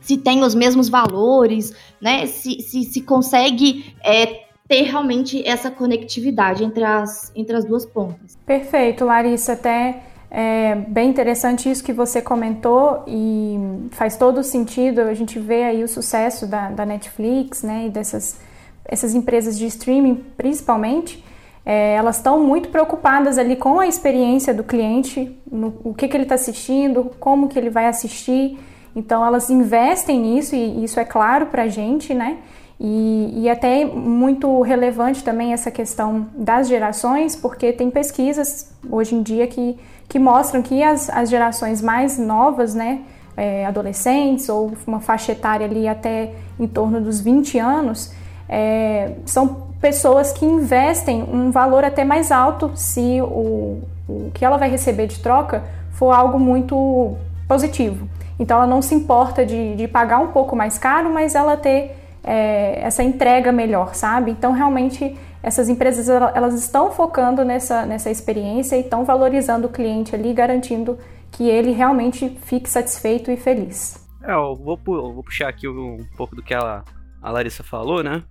se 0.00 0.16
tem 0.16 0.42
os 0.42 0.54
mesmos 0.54 0.88
valores, 0.88 1.74
né? 2.00 2.26
Se, 2.26 2.60
se, 2.60 2.84
se 2.84 3.00
consegue 3.00 3.94
é, 4.04 4.42
ter 4.68 4.82
realmente 4.82 5.46
essa 5.46 5.70
conectividade 5.70 6.64
entre 6.64 6.84
as, 6.84 7.32
entre 7.34 7.56
as 7.56 7.64
duas 7.64 7.86
pontas. 7.86 8.36
Perfeito, 8.44 9.04
Larissa. 9.04 9.54
Até 9.54 10.02
é 10.30 10.74
bem 10.74 11.10
interessante 11.10 11.70
isso 11.70 11.84
que 11.84 11.92
você 11.92 12.22
comentou 12.22 13.04
e 13.06 13.56
faz 13.90 14.16
todo 14.16 14.42
sentido. 14.42 15.00
A 15.02 15.14
gente 15.14 15.38
vê 15.38 15.64
aí 15.64 15.84
o 15.84 15.88
sucesso 15.88 16.46
da, 16.46 16.70
da 16.70 16.84
Netflix, 16.84 17.62
né? 17.62 17.86
E 17.86 17.90
dessas 17.90 18.38
essas 18.84 19.14
empresas 19.14 19.56
de 19.56 19.66
streaming, 19.66 20.24
principalmente 20.36 21.22
é, 21.64 21.94
elas 21.94 22.16
estão 22.16 22.42
muito 22.42 22.68
preocupadas 22.68 23.38
ali 23.38 23.56
com 23.56 23.78
a 23.78 23.86
experiência 23.86 24.52
do 24.52 24.64
cliente, 24.64 25.38
no, 25.50 25.74
o 25.84 25.94
que, 25.94 26.08
que 26.08 26.16
ele 26.16 26.24
está 26.24 26.34
assistindo, 26.34 27.10
como 27.20 27.48
que 27.48 27.58
ele 27.58 27.70
vai 27.70 27.86
assistir. 27.86 28.58
Então 28.94 29.24
elas 29.24 29.48
investem 29.48 30.20
nisso 30.20 30.54
e 30.54 30.84
isso 30.84 30.98
é 30.98 31.04
claro 31.04 31.46
para 31.46 31.62
a 31.62 31.68
gente, 31.68 32.12
né? 32.12 32.38
E, 32.80 33.42
e 33.42 33.48
até 33.48 33.84
muito 33.84 34.60
relevante 34.60 35.22
também 35.22 35.52
essa 35.52 35.70
questão 35.70 36.26
das 36.34 36.66
gerações, 36.66 37.36
porque 37.36 37.72
tem 37.72 37.88
pesquisas 37.90 38.74
hoje 38.90 39.14
em 39.14 39.22
dia 39.22 39.46
que, 39.46 39.78
que 40.08 40.18
mostram 40.18 40.62
que 40.62 40.82
as, 40.82 41.08
as 41.08 41.30
gerações 41.30 41.80
mais 41.80 42.18
novas, 42.18 42.74
né, 42.74 43.02
é, 43.36 43.64
adolescentes 43.64 44.48
ou 44.48 44.72
uma 44.84 44.98
faixa 44.98 45.30
etária 45.30 45.64
ali 45.64 45.86
até 45.86 46.34
em 46.58 46.66
torno 46.66 47.00
dos 47.00 47.20
20 47.20 47.56
anos, 47.56 48.12
é, 48.48 49.12
são 49.24 49.71
pessoas 49.82 50.32
que 50.32 50.46
investem 50.46 51.24
um 51.24 51.50
valor 51.50 51.84
até 51.84 52.04
mais 52.04 52.30
alto 52.30 52.70
se 52.76 53.20
o, 53.20 53.82
o 54.08 54.30
que 54.32 54.44
ela 54.44 54.56
vai 54.56 54.70
receber 54.70 55.08
de 55.08 55.18
troca 55.18 55.64
for 55.90 56.12
algo 56.12 56.38
muito 56.38 57.16
positivo. 57.48 58.08
Então 58.38 58.58
ela 58.58 58.66
não 58.66 58.80
se 58.80 58.94
importa 58.94 59.44
de, 59.44 59.74
de 59.74 59.88
pagar 59.88 60.20
um 60.20 60.28
pouco 60.28 60.54
mais 60.54 60.78
caro, 60.78 61.12
mas 61.12 61.34
ela 61.34 61.56
ter 61.56 61.96
é, 62.22 62.80
essa 62.80 63.02
entrega 63.02 63.50
melhor, 63.50 63.94
sabe? 63.94 64.30
Então 64.30 64.52
realmente 64.52 65.18
essas 65.42 65.68
empresas 65.68 66.08
elas 66.08 66.54
estão 66.54 66.92
focando 66.92 67.44
nessa, 67.44 67.84
nessa 67.84 68.08
experiência 68.08 68.76
e 68.76 68.82
estão 68.82 69.04
valorizando 69.04 69.66
o 69.66 69.70
cliente 69.70 70.14
ali, 70.14 70.32
garantindo 70.32 70.96
que 71.32 71.48
ele 71.48 71.72
realmente 71.72 72.28
fique 72.44 72.70
satisfeito 72.70 73.32
e 73.32 73.36
feliz. 73.36 74.00
É, 74.22 74.32
eu 74.32 74.54
vou, 74.54 74.78
eu 74.86 75.12
vou 75.12 75.24
puxar 75.24 75.48
aqui 75.48 75.66
um 75.66 76.06
pouco 76.16 76.36
do 76.36 76.42
que 76.42 76.54
ela, 76.54 76.84
a 77.20 77.32
Larissa 77.32 77.64
falou, 77.64 78.04
né? 78.04 78.22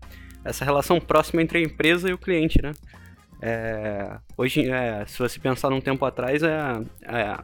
Essa 0.44 0.66
relação 0.66 1.00
próxima 1.00 1.42
entre 1.42 1.60
a 1.60 1.62
empresa 1.62 2.10
e 2.10 2.14
o 2.14 2.18
cliente, 2.18 2.62
né? 2.62 2.72
É, 3.42 4.20
hoje, 4.38 4.70
é, 4.70 5.04
se 5.08 5.18
você 5.18 5.40
pensar 5.40 5.70
num 5.70 5.82
tempo 5.82 6.06
atrás, 6.06 6.44
é, 6.44 6.58
é, 7.04 7.38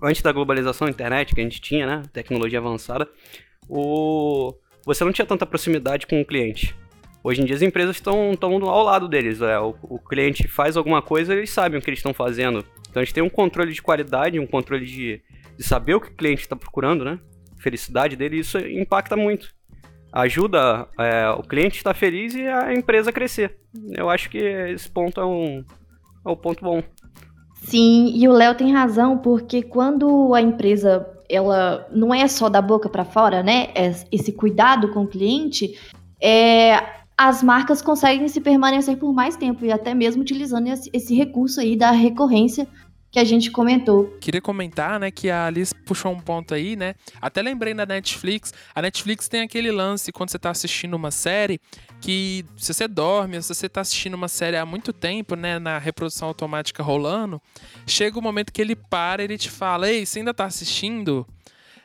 antes 0.00 0.22
da 0.22 0.30
globalização 0.30 0.88
internet 0.88 1.34
que 1.34 1.40
a 1.40 1.44
gente 1.44 1.60
tinha, 1.60 1.86
né, 1.86 2.02
tecnologia 2.12 2.60
avançada, 2.60 3.08
o, 3.68 4.54
você 4.84 5.04
não 5.04 5.12
tinha 5.12 5.26
tanta 5.26 5.44
proximidade 5.44 6.06
com 6.06 6.20
o 6.20 6.24
cliente. 6.24 6.76
Hoje 7.24 7.40
em 7.40 7.44
dia 7.44 7.56
as 7.56 7.62
empresas 7.62 7.96
estão 7.96 8.36
ao 8.40 8.82
lado 8.82 9.08
deles. 9.08 9.40
É, 9.40 9.58
o, 9.58 9.74
o, 9.82 9.98
cliente 9.98 10.46
faz 10.46 10.76
alguma 10.76 11.02
coisa, 11.02 11.34
eles 11.34 11.50
sabem 11.50 11.78
o 11.78 11.82
que 11.82 11.90
eles 11.90 11.98
estão 11.98 12.14
fazendo. 12.14 12.64
Então 12.88 13.02
gente 13.02 13.14
tem 13.14 13.22
um 13.22 13.30
controle 13.30 13.72
de 13.72 13.82
qualidade, 13.82 14.38
um 14.38 14.46
controle 14.46 14.84
de, 14.84 15.22
de 15.56 15.64
saber 15.64 15.94
o 15.94 16.00
que 16.00 16.08
o 16.08 16.14
cliente 16.14 16.42
está 16.42 16.54
procurando, 16.54 17.04
né? 17.04 17.18
Felicidade 17.58 18.16
dele, 18.16 18.38
isso 18.38 18.58
impacta 18.58 19.16
muito 19.16 19.54
ajuda 20.12 20.86
é, 20.98 21.30
o 21.30 21.42
cliente 21.42 21.76
a 21.76 21.78
estar 21.78 21.94
feliz 21.94 22.34
e 22.34 22.46
a 22.46 22.74
empresa 22.74 23.10
a 23.10 23.12
crescer. 23.12 23.56
Eu 23.96 24.10
acho 24.10 24.28
que 24.28 24.38
esse 24.38 24.88
ponto 24.88 25.20
é 25.20 25.24
um, 25.24 25.64
é 26.24 26.28
um 26.28 26.36
ponto 26.36 26.62
bom. 26.62 26.82
Sim, 27.54 28.12
e 28.14 28.28
o 28.28 28.32
Léo 28.32 28.54
tem 28.54 28.72
razão, 28.72 29.18
porque 29.18 29.62
quando 29.62 30.34
a 30.34 30.42
empresa 30.42 31.08
ela 31.30 31.88
não 31.90 32.12
é 32.12 32.28
só 32.28 32.48
da 32.48 32.60
boca 32.60 32.88
para 32.88 33.04
fora, 33.04 33.42
né? 33.42 33.68
É 33.74 33.90
esse 34.10 34.32
cuidado 34.32 34.90
com 34.92 35.04
o 35.04 35.08
cliente, 35.08 35.78
é, 36.20 36.78
as 37.16 37.42
marcas 37.42 37.80
conseguem 37.80 38.28
se 38.28 38.40
permanecer 38.40 38.96
por 38.98 39.14
mais 39.14 39.36
tempo 39.36 39.64
e 39.64 39.72
até 39.72 39.94
mesmo 39.94 40.22
utilizando 40.22 40.66
esse, 40.68 40.90
esse 40.92 41.14
recurso 41.14 41.60
aí 41.60 41.76
da 41.76 41.90
recorrência 41.90 42.66
que 43.12 43.18
a 43.18 43.24
gente 43.24 43.50
comentou. 43.50 44.06
Queria 44.18 44.40
comentar, 44.40 44.98
né, 44.98 45.10
que 45.10 45.28
a 45.28 45.44
Alice 45.44 45.74
puxou 45.84 46.10
um 46.10 46.18
ponto 46.18 46.54
aí, 46.54 46.74
né? 46.74 46.94
Até 47.20 47.42
lembrei 47.42 47.74
da 47.74 47.84
Netflix. 47.84 48.54
A 48.74 48.80
Netflix 48.80 49.28
tem 49.28 49.42
aquele 49.42 49.70
lance 49.70 50.10
quando 50.10 50.30
você 50.30 50.38
tá 50.38 50.48
assistindo 50.48 50.94
uma 50.94 51.10
série 51.10 51.60
que 52.00 52.42
se 52.56 52.72
você 52.72 52.88
dorme, 52.88 53.40
se 53.42 53.54
você 53.54 53.68
tá 53.68 53.82
assistindo 53.82 54.14
uma 54.14 54.28
série 54.28 54.56
há 54.56 54.64
muito 54.64 54.94
tempo, 54.94 55.36
né, 55.36 55.58
na 55.58 55.76
reprodução 55.76 56.26
automática 56.28 56.82
rolando, 56.82 57.40
chega 57.86 58.16
o 58.16 58.20
um 58.20 58.22
momento 58.22 58.50
que 58.50 58.62
ele 58.62 58.74
para 58.74 59.20
e 59.20 59.26
ele 59.26 59.36
te 59.36 59.50
fala: 59.50 59.90
"Ei, 59.90 60.06
você 60.06 60.20
ainda 60.20 60.32
tá 60.32 60.46
assistindo?" 60.46 61.26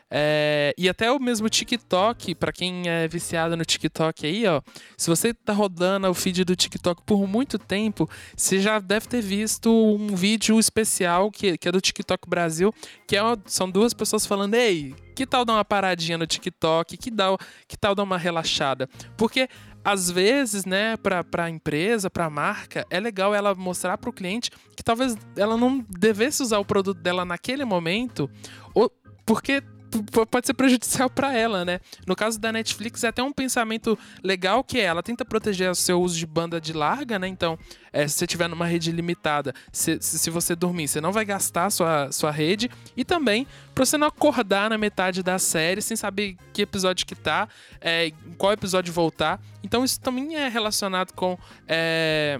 É, 0.09 0.73
e 0.77 0.87
até 0.87 1.11
o 1.11 1.19
mesmo 1.19 1.49
TikTok, 1.49 2.33
para 2.35 2.53
quem 2.53 2.87
é 2.87 3.07
viciado 3.07 3.57
no 3.57 3.65
TikTok 3.65 4.25
aí, 4.25 4.47
ó, 4.47 4.61
se 4.95 5.09
você 5.09 5.33
tá 5.33 5.51
rodando 5.51 6.09
o 6.09 6.13
feed 6.13 6.45
do 6.45 6.55
TikTok 6.55 7.01
por 7.05 7.27
muito 7.27 7.59
tempo, 7.59 8.09
você 8.35 8.59
já 8.59 8.79
deve 8.79 9.07
ter 9.07 9.21
visto 9.21 9.69
um 9.69 10.15
vídeo 10.15 10.57
especial 10.59 11.29
que, 11.29 11.57
que 11.57 11.67
é 11.67 11.71
do 11.71 11.81
TikTok 11.81 12.27
Brasil, 12.29 12.73
que 13.05 13.17
é 13.17 13.21
são 13.45 13.69
duas 13.69 13.93
pessoas 13.93 14.25
falando: 14.25 14.53
"Ei, 14.53 14.95
que 15.13 15.25
tal 15.25 15.43
dar 15.43 15.53
uma 15.53 15.65
paradinha 15.65 16.17
no 16.17 16.25
TikTok? 16.25 16.95
Que 16.95 17.11
tal, 17.11 17.37
que 17.67 17.77
tal 17.77 17.93
dar 17.93 18.03
uma 18.03 18.17
relaxada?" 18.17 18.87
Porque 19.17 19.49
às 19.83 20.11
vezes, 20.11 20.65
né, 20.65 20.97
para 20.97 21.23
a 21.37 21.49
empresa, 21.49 22.09
para 22.09 22.25
a 22.25 22.29
marca, 22.29 22.85
é 22.89 22.99
legal 22.99 23.33
ela 23.33 23.55
mostrar 23.55 23.97
para 23.97 24.09
o 24.09 24.13
cliente 24.13 24.51
que 24.75 24.83
talvez 24.83 25.15
ela 25.35 25.55
não 25.57 25.85
devesse 25.89 26.43
usar 26.43 26.59
o 26.59 26.65
produto 26.65 26.99
dela 26.99 27.23
naquele 27.23 27.63
momento, 27.63 28.29
ou 28.73 28.91
porque 29.25 29.63
pode 30.29 30.47
ser 30.47 30.53
prejudicial 30.53 31.09
para 31.09 31.35
ela, 31.35 31.63
né? 31.63 31.79
No 32.05 32.15
caso 32.15 32.39
da 32.39 32.51
Netflix, 32.51 33.03
é 33.03 33.07
até 33.07 33.23
um 33.23 33.31
pensamento 33.31 33.97
legal 34.23 34.63
que 34.63 34.79
é, 34.79 34.83
ela 34.83 35.01
tenta 35.01 35.23
proteger 35.25 35.69
o 35.69 35.75
seu 35.75 36.01
uso 36.01 36.17
de 36.17 36.25
banda 36.25 36.59
de 36.59 36.73
larga, 36.73 37.17
né? 37.17 37.27
Então, 37.27 37.57
é, 37.91 38.07
se 38.07 38.15
você 38.15 38.27
tiver 38.27 38.47
numa 38.47 38.65
rede 38.65 38.91
limitada, 38.91 39.53
se, 39.71 39.97
se 40.01 40.29
você 40.29 40.55
dormir, 40.55 40.87
você 40.87 41.01
não 41.01 41.11
vai 41.11 41.25
gastar 41.25 41.69
sua, 41.69 42.11
sua 42.11 42.31
rede. 42.31 42.69
E 42.95 43.03
também, 43.03 43.47
para 43.73 43.85
você 43.85 43.97
não 43.97 44.07
acordar 44.07 44.69
na 44.69 44.77
metade 44.77 45.23
da 45.23 45.39
série 45.39 45.81
sem 45.81 45.95
saber 45.97 46.35
que 46.53 46.61
episódio 46.61 47.05
que 47.05 47.15
tá, 47.15 47.47
é, 47.79 48.11
qual 48.37 48.51
episódio 48.51 48.93
voltar. 48.93 49.39
Então, 49.63 49.83
isso 49.83 49.99
também 49.99 50.35
é 50.35 50.47
relacionado 50.47 51.13
com... 51.13 51.37
É, 51.67 52.39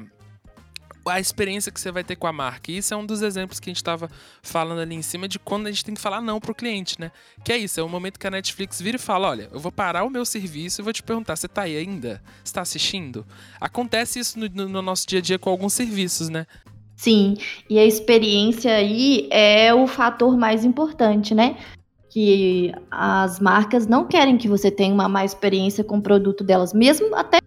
a 1.10 1.20
experiência 1.20 1.72
que 1.72 1.80
você 1.80 1.92
vai 1.92 2.04
ter 2.04 2.16
com 2.16 2.28
a 2.28 2.34
marca. 2.34 2.72
E 2.72 2.78
isso 2.78 2.94
é 2.94 2.98
um 2.98 3.06
dos 3.06 3.22
exemplos 3.22 3.60
que 3.60 3.70
a 3.70 3.72
gente 3.72 3.78
estava 3.78 4.10
falando 4.42 4.80
ali 4.80 4.96
em 4.96 5.02
cima 5.02 5.28
de 5.28 5.40
quando 5.40 5.68
a 5.68 5.72
gente 5.72 5.86
tem 5.86 5.96
que 5.96 6.02
falar 6.02 6.22
não 6.22 6.40
pro 6.40 6.56
cliente, 6.56 7.00
né? 7.00 7.12
Que 7.44 7.54
é 7.54 7.58
isso, 7.58 7.80
é 7.80 7.84
o 7.84 7.90
momento 7.90 8.20
que 8.20 8.28
a 8.28 8.32
Netflix 8.32 8.82
vira 8.82 8.98
e 8.98 9.00
fala: 9.00 9.30
olha, 9.30 9.50
eu 9.52 9.60
vou 9.60 9.72
parar 9.72 10.04
o 10.04 10.10
meu 10.10 10.26
serviço 10.26 10.82
e 10.82 10.84
vou 10.84 10.94
te 10.94 11.04
perguntar: 11.04 11.36
você 11.36 11.48
tá 11.48 11.64
aí 11.64 11.78
ainda? 11.78 12.22
Você 12.44 12.54
tá 12.54 12.62
assistindo? 12.62 13.26
Acontece 13.60 14.20
isso 14.20 14.40
no, 14.40 14.68
no 14.68 14.82
nosso 14.82 15.08
dia 15.08 15.20
a 15.20 15.22
dia 15.22 15.40
com 15.40 15.50
alguns 15.50 15.74
serviços, 15.74 16.30
né? 16.30 16.46
Sim, 16.96 17.36
e 17.70 17.78
a 17.78 17.86
experiência 17.86 18.76
aí 18.76 19.28
é 19.32 19.72
o 19.72 19.86
fator 19.86 20.36
mais 20.36 20.66
importante, 20.66 21.36
né? 21.36 21.56
Que 22.10 22.74
as 22.90 23.40
marcas 23.40 23.86
não 23.86 24.08
querem 24.08 24.36
que 24.36 24.48
você 24.48 24.72
tenha 24.72 24.94
uma 24.94 25.08
má 25.08 25.24
experiência 25.24 25.84
com 25.84 26.00
o 26.00 26.02
produto 26.02 26.44
delas, 26.44 26.74
mesmo 26.74 27.16
até 27.16 27.38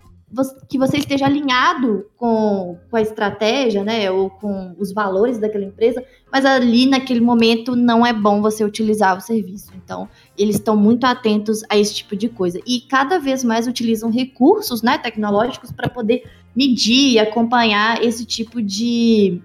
que 0.69 0.79
você 0.79 0.99
esteja 0.99 1.27
alinhado 1.27 2.07
com, 2.17 2.79
com 2.89 2.97
a 2.97 3.01
estratégia, 3.01 3.83
né, 3.83 4.11
ou 4.11 4.31
com 4.31 4.75
os 4.79 4.93
valores 4.93 5.39
daquela 5.39 5.65
empresa, 5.65 6.05
mas 6.31 6.45
ali 6.45 6.87
naquele 6.87 7.21
momento 7.21 7.75
não 7.75 8.07
é 8.07 8.13
bom 8.13 8.41
você 8.41 8.65
utilizar 8.65 9.17
o 9.17 9.21
serviço. 9.21 9.73
Então, 9.77 10.09
eles 10.39 10.57
estão 10.57 10.77
muito 10.77 11.05
atentos 11.05 11.63
a 11.69 11.77
esse 11.77 11.95
tipo 11.95 12.15
de 12.15 12.29
coisa 12.29 12.61
e 12.67 12.81
cada 12.83 13.19
vez 13.19 13.43
mais 13.43 13.67
utilizam 13.67 14.11
recursos, 14.11 14.83
né, 14.83 14.99
tecnológicos 14.99 15.73
para 15.73 15.89
poder 15.89 16.25
medir 16.55 17.13
e 17.13 17.19
acompanhar 17.19 18.03
esse 18.03 18.25
tipo 18.25 18.63
de 18.63 19.41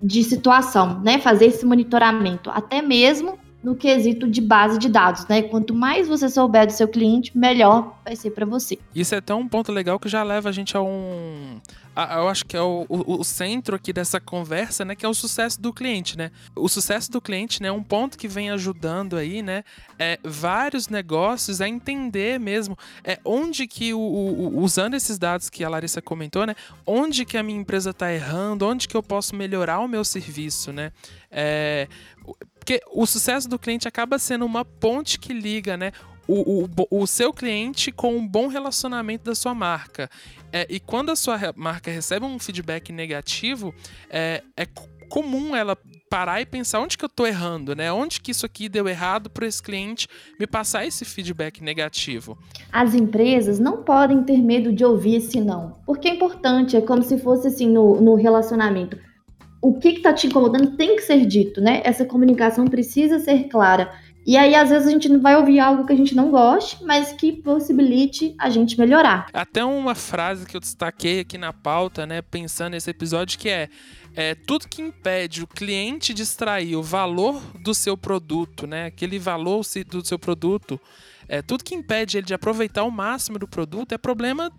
de 0.00 0.22
situação, 0.22 1.00
né, 1.00 1.18
fazer 1.18 1.46
esse 1.46 1.66
monitoramento, 1.66 2.50
até 2.50 2.80
mesmo 2.80 3.36
no 3.62 3.74
quesito 3.74 4.28
de 4.28 4.40
base 4.40 4.78
de 4.78 4.88
dados, 4.88 5.26
né? 5.26 5.42
Quanto 5.42 5.74
mais 5.74 6.06
você 6.06 6.28
souber 6.28 6.66
do 6.66 6.72
seu 6.72 6.86
cliente, 6.86 7.36
melhor 7.36 7.98
vai 8.04 8.14
ser 8.14 8.30
para 8.30 8.46
você. 8.46 8.78
Isso 8.94 9.14
é 9.14 9.18
até 9.18 9.34
um 9.34 9.48
ponto 9.48 9.72
legal 9.72 9.98
que 9.98 10.08
já 10.08 10.22
leva 10.22 10.48
a 10.48 10.52
gente 10.52 10.76
a 10.76 10.82
um 10.82 11.60
eu 12.16 12.28
acho 12.28 12.44
que 12.44 12.56
é 12.56 12.62
o, 12.62 12.86
o, 12.88 13.20
o, 13.20 13.24
centro 13.24 13.74
aqui 13.74 13.92
dessa 13.92 14.20
conversa, 14.20 14.84
né, 14.84 14.94
que 14.94 15.04
é 15.04 15.08
o 15.08 15.14
sucesso 15.14 15.60
do 15.60 15.72
cliente, 15.72 16.16
né? 16.16 16.30
O 16.54 16.68
sucesso 16.68 17.10
do 17.10 17.20
cliente, 17.20 17.60
né, 17.60 17.72
um 17.72 17.82
ponto 17.82 18.16
que 18.16 18.28
vem 18.28 18.50
ajudando 18.50 19.16
aí, 19.16 19.42
né, 19.42 19.64
é, 19.98 20.18
vários 20.22 20.88
negócios 20.88 21.60
a 21.60 21.68
entender 21.68 22.38
mesmo 22.38 22.78
é 23.02 23.18
onde 23.24 23.66
que 23.66 23.92
o, 23.92 23.98
o, 23.98 24.60
usando 24.60 24.94
esses 24.94 25.18
dados 25.18 25.50
que 25.50 25.64
a 25.64 25.68
Larissa 25.68 26.00
comentou, 26.00 26.46
né, 26.46 26.54
onde 26.86 27.24
que 27.24 27.36
a 27.36 27.42
minha 27.42 27.58
empresa 27.58 27.90
está 27.90 28.12
errando, 28.12 28.66
onde 28.66 28.86
que 28.86 28.96
eu 28.96 29.02
posso 29.02 29.34
melhorar 29.34 29.80
o 29.80 29.88
meu 29.88 30.04
serviço, 30.04 30.72
né? 30.72 30.92
É, 31.30 31.88
porque 32.68 32.82
o 32.92 33.06
sucesso 33.06 33.48
do 33.48 33.58
cliente 33.58 33.88
acaba 33.88 34.18
sendo 34.18 34.44
uma 34.44 34.62
ponte 34.62 35.18
que 35.18 35.32
liga, 35.32 35.74
né? 35.74 35.90
O, 36.26 36.66
o, 36.66 37.00
o 37.00 37.06
seu 37.06 37.32
cliente 37.32 37.90
com 37.90 38.14
um 38.14 38.28
bom 38.28 38.46
relacionamento 38.46 39.24
da 39.24 39.34
sua 39.34 39.54
marca. 39.54 40.10
É, 40.52 40.66
e 40.68 40.78
quando 40.78 41.08
a 41.08 41.16
sua 41.16 41.38
marca 41.56 41.90
recebe 41.90 42.26
um 42.26 42.38
feedback 42.38 42.92
negativo, 42.92 43.74
é, 44.10 44.42
é 44.54 44.66
comum 45.08 45.56
ela 45.56 45.78
parar 46.10 46.42
e 46.42 46.46
pensar 46.46 46.80
onde 46.80 46.98
que 46.98 47.04
eu 47.06 47.08
estou 47.08 47.26
errando, 47.26 47.74
né? 47.74 47.90
Onde 47.90 48.20
que 48.20 48.32
isso 48.32 48.44
aqui 48.44 48.68
deu 48.68 48.86
errado 48.86 49.30
para 49.30 49.46
esse 49.46 49.62
cliente 49.62 50.06
me 50.38 50.46
passar 50.46 50.84
esse 50.84 51.06
feedback 51.06 51.64
negativo. 51.64 52.36
As 52.70 52.92
empresas 52.92 53.58
não 53.58 53.82
podem 53.82 54.22
ter 54.24 54.36
medo 54.36 54.70
de 54.74 54.84
ouvir 54.84 55.16
esse 55.16 55.40
não, 55.40 55.78
porque 55.86 56.06
é 56.06 56.14
importante, 56.14 56.76
é 56.76 56.82
como 56.82 57.02
se 57.02 57.16
fosse 57.16 57.48
assim 57.48 57.68
no, 57.68 57.98
no 57.98 58.14
relacionamento 58.14 59.07
o 59.60 59.78
que 59.78 59.88
está 59.88 60.12
te 60.12 60.26
incomodando 60.26 60.76
tem 60.76 60.96
que 60.96 61.02
ser 61.02 61.26
dito, 61.26 61.60
né? 61.60 61.80
Essa 61.84 62.04
comunicação 62.04 62.66
precisa 62.66 63.18
ser 63.18 63.48
clara. 63.48 63.92
E 64.26 64.36
aí, 64.36 64.54
às 64.54 64.68
vezes, 64.68 64.86
a 64.86 64.90
gente 64.90 65.08
vai 65.16 65.36
ouvir 65.36 65.58
algo 65.58 65.86
que 65.86 65.92
a 65.92 65.96
gente 65.96 66.14
não 66.14 66.30
goste, 66.30 66.84
mas 66.84 67.12
que 67.12 67.32
possibilite 67.32 68.34
a 68.38 68.50
gente 68.50 68.78
melhorar. 68.78 69.26
Até 69.32 69.64
uma 69.64 69.94
frase 69.94 70.44
que 70.44 70.54
eu 70.54 70.60
destaquei 70.60 71.20
aqui 71.20 71.38
na 71.38 71.52
pauta, 71.52 72.06
né? 72.06 72.20
Pensando 72.20 72.72
nesse 72.72 72.90
episódio, 72.90 73.38
que 73.38 73.48
é, 73.48 73.70
é 74.14 74.34
tudo 74.34 74.68
que 74.68 74.82
impede 74.82 75.42
o 75.42 75.46
cliente 75.46 76.12
de 76.12 76.22
extrair 76.22 76.76
o 76.76 76.82
valor 76.82 77.40
do 77.64 77.72
seu 77.72 77.96
produto, 77.96 78.66
né? 78.66 78.86
Aquele 78.86 79.18
valor 79.18 79.64
do 79.90 80.04
seu 80.04 80.18
produto. 80.18 80.78
É, 81.26 81.40
tudo 81.40 81.64
que 81.64 81.74
impede 81.74 82.18
ele 82.18 82.26
de 82.26 82.34
aproveitar 82.34 82.84
o 82.84 82.90
máximo 82.90 83.38
do 83.38 83.48
produto 83.48 83.92
é 83.92 83.98
problema 83.98 84.52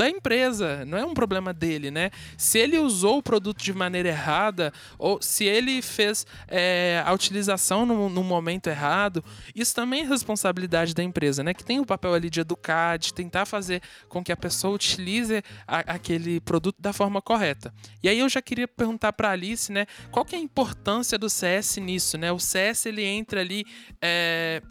da 0.00 0.08
empresa, 0.08 0.82
não 0.86 0.96
é 0.96 1.04
um 1.04 1.12
problema 1.12 1.52
dele, 1.52 1.90
né? 1.90 2.10
Se 2.38 2.58
ele 2.58 2.78
usou 2.78 3.18
o 3.18 3.22
produto 3.22 3.62
de 3.62 3.70
maneira 3.74 4.08
errada, 4.08 4.72
ou 4.98 5.20
se 5.20 5.44
ele 5.44 5.82
fez 5.82 6.26
é, 6.48 7.02
a 7.04 7.12
utilização 7.12 7.84
no, 7.84 8.08
no, 8.08 8.24
momento 8.24 8.68
errado, 8.68 9.22
isso 9.54 9.74
também 9.74 10.00
é 10.00 10.06
responsabilidade 10.06 10.94
da 10.94 11.02
empresa, 11.02 11.44
né? 11.44 11.52
Que 11.52 11.62
tem 11.62 11.80
o 11.80 11.84
papel 11.84 12.14
ali 12.14 12.30
de 12.30 12.40
educar, 12.40 12.96
de 12.96 13.12
tentar 13.12 13.44
fazer 13.44 13.82
com 14.08 14.24
que 14.24 14.32
a 14.32 14.36
pessoa 14.38 14.74
utilize 14.74 15.42
a, 15.68 15.80
aquele 15.80 16.40
produto 16.40 16.80
da 16.80 16.94
forma 16.94 17.20
correta. 17.20 17.70
E 18.02 18.08
aí 18.08 18.20
eu 18.20 18.28
já 18.30 18.40
queria 18.40 18.66
perguntar 18.66 19.12
para 19.12 19.32
Alice, 19.32 19.70
né? 19.70 19.84
Qual 20.10 20.24
que 20.24 20.34
é 20.34 20.38
a 20.38 20.40
importância 20.40 21.18
do 21.18 21.28
CS 21.28 21.76
nisso, 21.76 22.16
né? 22.16 22.32
O 22.32 22.38
CS 22.38 22.86
ele 22.86 23.04
entra 23.04 23.42
ali 23.42 23.66
é, 24.00 24.62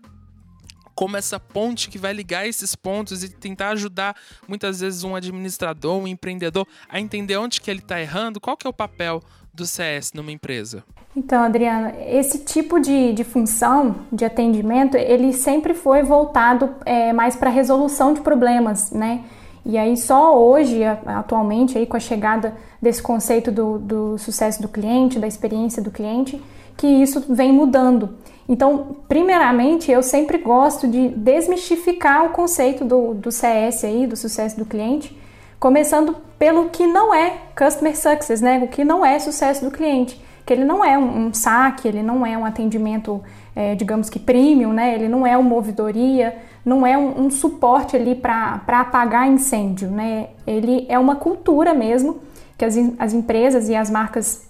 como 1.00 1.15
essa 1.15 1.39
ponte 1.39 1.89
que 1.89 1.98
vai 1.98 2.12
ligar 2.12 2.46
esses 2.46 2.75
pontos 2.75 3.24
e 3.24 3.29
tentar 3.29 3.70
ajudar 3.70 4.13
muitas 4.46 4.82
vezes 4.82 5.01
um 5.01 5.15
administrador, 5.15 5.98
um 5.98 6.06
empreendedor 6.06 6.68
a 6.89 7.00
entender 7.00 7.38
onde 7.38 7.62
que 7.62 7.72
ele 7.72 7.79
está 7.79 8.01
errando, 8.01 8.38
qual 8.38 8.58
que 8.58 8.68
é 8.68 8.70
o 8.70 8.74
papel 8.74 9.22
do 9.53 9.65
CS 9.65 10.12
numa 10.12 10.29
empresa? 10.29 10.84
Então, 11.15 11.41
Adriana, 11.41 11.94
esse 12.06 12.39
tipo 12.39 12.82
de, 12.82 13.13
de 13.13 13.24
função 13.24 13.96
de 14.12 14.25
atendimento, 14.25 14.98
ele 14.98 15.32
sempre 15.32 15.74
foi 15.74 16.03
voltado 16.03 16.75
é, 16.86 17.13
mais 17.13 17.34
para 17.34 17.50
resolução 17.50 18.13
de 18.13 18.20
problemas, 18.20 18.91
né? 18.91 19.24
E 19.65 19.77
aí 19.77 19.96
só 19.96 20.38
hoje, 20.38 20.84
atualmente, 20.84 21.77
aí 21.77 21.86
com 21.86 21.96
a 21.96 22.01
chegada 22.01 22.58
desse 22.82 23.01
conceito 23.01 23.53
do, 23.53 23.79
do 23.79 24.18
sucesso 24.18 24.62
do 24.62 24.68
cliente, 24.68 25.18
da 25.18 25.27
experiência 25.27 25.82
do 25.82 25.91
cliente, 25.91 26.41
que 26.79 26.88
isso 26.88 27.25
vem 27.27 27.51
mudando. 27.51 28.15
Então, 28.48 28.95
primeiramente, 29.07 29.91
eu 29.91 30.01
sempre 30.01 30.38
gosto 30.38 30.88
de 30.88 31.09
desmistificar 31.09 32.25
o 32.25 32.29
conceito 32.29 32.86
do, 32.86 33.13
do 33.13 33.31
CS 33.33 33.83
aí, 33.83 34.07
do 34.07 34.15
sucesso 34.15 34.57
do 34.57 34.65
cliente, 34.65 35.15
começando 35.59 36.15
pelo 36.39 36.69
que 36.69 36.88
não 36.88 37.13
é 37.13 37.33
Customer 37.55 37.95
Success, 37.98 38.39
né? 38.39 38.62
O 38.63 38.69
que 38.69 38.86
não 38.86 39.05
é 39.05 39.19
sucesso 39.19 39.65
do 39.65 39.69
cliente. 39.69 40.24
Que 40.45 40.53
ele 40.53 40.63
não 40.63 40.83
é 40.83 40.98
um, 40.98 41.27
um 41.27 41.33
saque, 41.33 41.86
ele 41.86 42.01
não 42.01 42.25
é 42.25 42.38
um 42.38 42.45
atendimento, 42.45 43.21
é, 43.53 43.75
digamos 43.75 44.09
que 44.09 44.17
premium, 44.17 44.71
né? 44.71 44.95
Ele 44.95 45.09
não 45.09 45.27
é 45.27 45.38
uma 45.38 45.55
ouvidoria, 45.55 46.38
não 46.63 46.88
é 46.88 46.98
um, 46.98 47.25
um 47.25 47.29
suporte 47.29 47.98
ali 47.98 48.15
para 48.15 48.62
apagar 48.67 49.27
incêndio, 49.27 49.91
né? 49.91 50.29
Ele 50.48 50.86
é 50.88 50.98
uma 50.98 51.17
cultura 51.17 51.74
mesmo 51.74 52.21
que 52.57 52.63
as, 52.63 52.75
as 52.98 53.13
empresas 53.13 53.67
e 53.67 53.75
as 53.75 53.91
marcas 53.91 54.49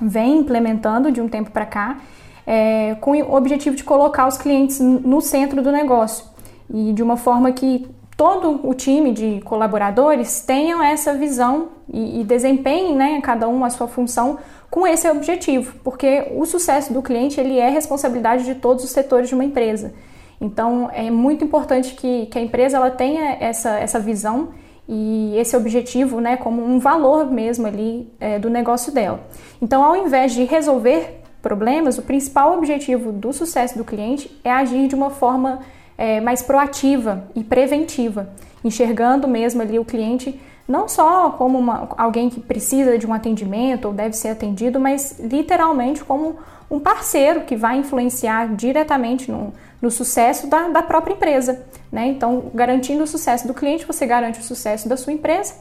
vêm 0.00 0.38
implementando 0.38 1.10
de 1.10 1.20
um 1.20 1.28
tempo 1.28 1.50
para 1.50 1.66
cá 1.66 1.98
é, 2.46 2.96
com 3.00 3.12
o 3.12 3.34
objetivo 3.34 3.74
de 3.74 3.82
colocar 3.82 4.26
os 4.28 4.38
clientes 4.38 4.78
no 4.78 5.20
centro 5.20 5.60
do 5.62 5.72
negócio 5.72 6.24
e 6.72 6.92
de 6.92 7.02
uma 7.02 7.16
forma 7.16 7.50
que 7.52 7.86
todo 8.16 8.60
o 8.66 8.72
time 8.72 9.12
de 9.12 9.40
colaboradores 9.44 10.40
tenham 10.40 10.82
essa 10.82 11.12
visão 11.14 11.68
e, 11.92 12.20
e 12.20 12.24
desempenhem, 12.24 12.94
né, 12.94 13.20
cada 13.20 13.48
um 13.48 13.64
a 13.64 13.70
sua 13.70 13.86
função 13.86 14.38
com 14.70 14.86
esse 14.86 15.08
objetivo, 15.08 15.74
porque 15.84 16.32
o 16.34 16.44
sucesso 16.44 16.92
do 16.92 17.02
cliente 17.02 17.40
ele 17.40 17.58
é 17.58 17.68
responsabilidade 17.68 18.44
de 18.44 18.54
todos 18.54 18.84
os 18.84 18.90
setores 18.90 19.28
de 19.28 19.34
uma 19.34 19.44
empresa. 19.44 19.94
Então 20.40 20.90
é 20.92 21.10
muito 21.10 21.44
importante 21.44 21.94
que, 21.94 22.26
que 22.26 22.38
a 22.38 22.42
empresa 22.42 22.76
ela 22.76 22.90
tenha 22.90 23.36
essa, 23.40 23.78
essa 23.78 23.98
visão 23.98 24.50
e 24.88 25.34
esse 25.36 25.56
objetivo 25.56 26.20
né, 26.20 26.36
como 26.36 26.64
um 26.64 26.78
valor 26.78 27.30
mesmo 27.30 27.66
ali 27.66 28.10
é, 28.20 28.38
do 28.38 28.48
negócio 28.48 28.92
dela. 28.92 29.20
Então, 29.60 29.82
ao 29.82 29.96
invés 29.96 30.32
de 30.32 30.44
resolver 30.44 31.20
problemas, 31.42 31.98
o 31.98 32.02
principal 32.02 32.56
objetivo 32.56 33.12
do 33.12 33.32
sucesso 33.32 33.76
do 33.76 33.84
cliente 33.84 34.30
é 34.44 34.50
agir 34.50 34.88
de 34.88 34.94
uma 34.94 35.10
forma 35.10 35.60
é, 35.96 36.20
mais 36.20 36.42
proativa 36.42 37.28
e 37.34 37.42
preventiva, 37.42 38.30
enxergando 38.64 39.26
mesmo 39.26 39.62
ali 39.62 39.78
o 39.78 39.84
cliente 39.84 40.40
não 40.68 40.88
só 40.88 41.30
como 41.30 41.58
uma, 41.58 41.88
alguém 41.96 42.28
que 42.28 42.40
precisa 42.40 42.98
de 42.98 43.06
um 43.06 43.14
atendimento 43.14 43.86
ou 43.86 43.94
deve 43.94 44.16
ser 44.16 44.28
atendido, 44.28 44.80
mas 44.80 45.18
literalmente 45.20 46.04
como 46.04 46.36
um 46.70 46.80
parceiro 46.80 47.42
que 47.42 47.54
vai 47.54 47.78
influenciar 47.78 48.54
diretamente 48.54 49.30
no, 49.30 49.52
no 49.80 49.90
sucesso 49.90 50.48
da, 50.48 50.68
da 50.68 50.82
própria 50.82 51.14
empresa. 51.14 51.64
Né? 51.90 52.08
Então, 52.08 52.50
garantindo 52.52 53.04
o 53.04 53.06
sucesso 53.06 53.46
do 53.46 53.54
cliente, 53.54 53.86
você 53.86 54.04
garante 54.06 54.40
o 54.40 54.42
sucesso 54.42 54.88
da 54.88 54.96
sua 54.96 55.12
empresa. 55.12 55.54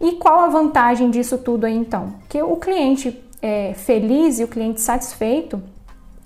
E 0.00 0.12
qual 0.12 0.40
a 0.40 0.48
vantagem 0.48 1.10
disso 1.10 1.38
tudo 1.38 1.66
aí 1.66 1.76
então? 1.76 2.14
Que 2.28 2.42
o 2.42 2.56
cliente 2.56 3.22
é, 3.42 3.74
feliz 3.74 4.38
e 4.38 4.44
o 4.44 4.48
cliente 4.48 4.80
satisfeito, 4.80 5.62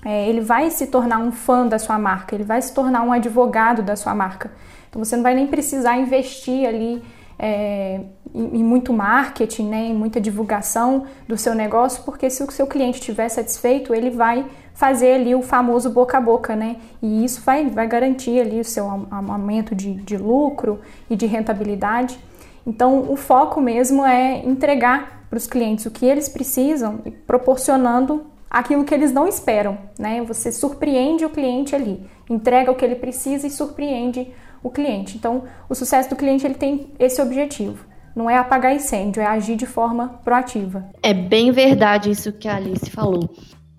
é, 0.05 0.29
ele 0.29 0.41
vai 0.41 0.71
se 0.71 0.87
tornar 0.87 1.19
um 1.19 1.31
fã 1.33 1.67
da 1.67 1.79
sua 1.79 1.99
marca, 1.99 2.35
ele 2.35 2.45
vai 2.45 2.63
se 2.63 2.73
tornar 2.73 3.03
um 3.03 3.13
advogado 3.13 3.83
da 3.83 3.97
sua 3.97 4.15
marca. 4.15 4.51
Então 4.89 5.05
você 5.05 5.15
não 5.17 5.23
vai 5.23 5.35
nem 5.35 5.47
precisar 5.47 5.99
investir 5.99 6.67
ali 6.67 7.03
é, 7.43 8.01
em, 8.35 8.63
muito 8.63 8.93
marketing, 8.93 9.69
né, 9.69 9.87
em 9.87 9.95
muita 9.95 10.21
divulgação 10.21 11.07
do 11.27 11.39
seu 11.39 11.55
negócio, 11.55 12.03
porque 12.05 12.29
se 12.29 12.43
o 12.43 12.51
seu 12.51 12.67
cliente 12.67 12.99
estiver 12.99 13.29
satisfeito, 13.31 13.95
ele 13.95 14.11
vai 14.11 14.45
fazer 14.75 15.15
ali 15.15 15.35
o 15.35 15.41
famoso 15.41 15.91
boca 15.91 16.19
a 16.19 16.21
boca, 16.21 16.55
né? 16.55 16.77
E 17.03 17.25
isso 17.25 17.41
vai, 17.41 17.69
vai 17.69 17.87
garantir 17.87 18.41
ali 18.41 18.61
o 18.61 18.65
seu 18.65 18.87
aumento 19.11 19.75
de, 19.75 19.95
de 19.95 20.17
lucro 20.17 20.81
e 21.09 21.17
de 21.17 21.27
rentabilidade. 21.27 22.19
Então, 22.67 23.11
o 23.11 23.17
foco 23.17 23.61
mesmo 23.61 24.05
é 24.05 24.39
entregar 24.45 25.25
para 25.29 25.37
os 25.37 25.47
clientes 25.47 25.87
o 25.87 25.91
que 25.91 26.05
eles 26.05 26.29
precisam 26.29 27.01
e 27.07 27.11
proporcionando 27.11 28.27
aquilo 28.51 28.85
que 28.85 28.93
eles 28.93 29.13
não 29.13 29.27
esperam, 29.27 29.79
né? 29.99 30.23
Você 30.23 30.53
surpreende 30.53 31.25
o 31.25 31.31
cliente 31.31 31.75
ali, 31.75 32.05
entrega 32.29 32.71
o 32.71 32.75
que 32.75 32.85
ele 32.85 32.97
precisa 32.97 33.47
e 33.47 33.51
surpreende 33.51 34.33
o 34.63 34.71
cliente. 34.71 35.17
Então, 35.17 35.45
o 35.69 35.75
sucesso 35.75 36.11
do 36.11 36.17
cliente 36.17 36.47
ele 36.47 36.55
tem 36.55 36.93
esse 36.99 37.21
objetivo. 37.21 37.85
Não 38.15 38.29
é 38.29 38.37
apagar 38.37 38.75
incêndio, 38.75 39.23
é 39.23 39.27
agir 39.27 39.57
de 39.57 39.67
forma 39.67 40.21
proativa. 40.25 40.85
É 41.03 41.15
bem 41.15 41.53
verdade 41.53 42.11
isso 42.11 42.33
que 42.33 42.49
a 42.49 42.57
Alice 42.57 42.91
falou 42.91 43.31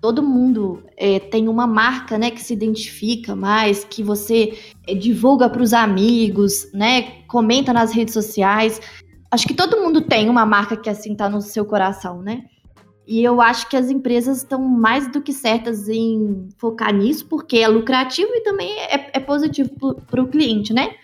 todo 0.02 0.20
mundo 0.20 0.82
é, 0.96 1.20
tem 1.20 1.48
uma 1.48 1.64
marca, 1.64 2.18
né, 2.18 2.32
que 2.32 2.42
se 2.42 2.52
identifica 2.52 3.36
mais, 3.36 3.84
que 3.84 4.02
você 4.02 4.58
é, 4.86 4.96
divulga 4.96 5.48
para 5.48 5.62
os 5.62 5.72
amigos, 5.72 6.66
né, 6.74 7.22
comenta 7.28 7.72
nas 7.72 7.92
redes 7.92 8.12
sociais. 8.12 8.80
Acho 9.30 9.46
que 9.46 9.54
todo 9.54 9.80
mundo 9.80 10.00
tem 10.00 10.28
uma 10.28 10.44
marca 10.44 10.76
que 10.76 10.90
assim 10.90 11.14
tá 11.14 11.30
no 11.30 11.40
seu 11.40 11.64
coração, 11.64 12.20
né? 12.20 12.42
E 13.06 13.22
eu 13.22 13.40
acho 13.40 13.68
que 13.68 13.76
as 13.76 13.90
empresas 13.90 14.38
estão 14.38 14.62
mais 14.62 15.10
do 15.10 15.20
que 15.20 15.32
certas 15.32 15.88
em 15.88 16.48
focar 16.56 16.94
nisso, 16.94 17.26
porque 17.26 17.58
é 17.58 17.68
lucrativo 17.68 18.30
e 18.32 18.42
também 18.42 18.70
é, 18.78 19.10
é 19.12 19.20
positivo 19.20 19.70
para 20.08 20.22
o 20.22 20.28
cliente, 20.28 20.72
né? 20.72 20.94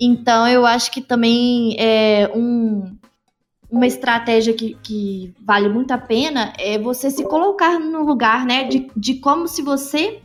Então 0.00 0.46
eu 0.46 0.64
acho 0.64 0.92
que 0.92 1.00
também 1.00 1.74
é 1.78 2.30
um, 2.32 2.96
uma 3.70 3.86
estratégia 3.86 4.54
que, 4.54 4.76
que 4.82 5.34
vale 5.44 5.68
muito 5.68 5.90
a 5.90 5.98
pena 5.98 6.52
é 6.58 6.78
você 6.78 7.10
se 7.10 7.24
colocar 7.24 7.78
no 7.80 8.04
lugar, 8.04 8.46
né, 8.46 8.64
de, 8.64 8.88
de 8.96 9.14
como 9.14 9.48
se 9.48 9.60
você 9.60 10.20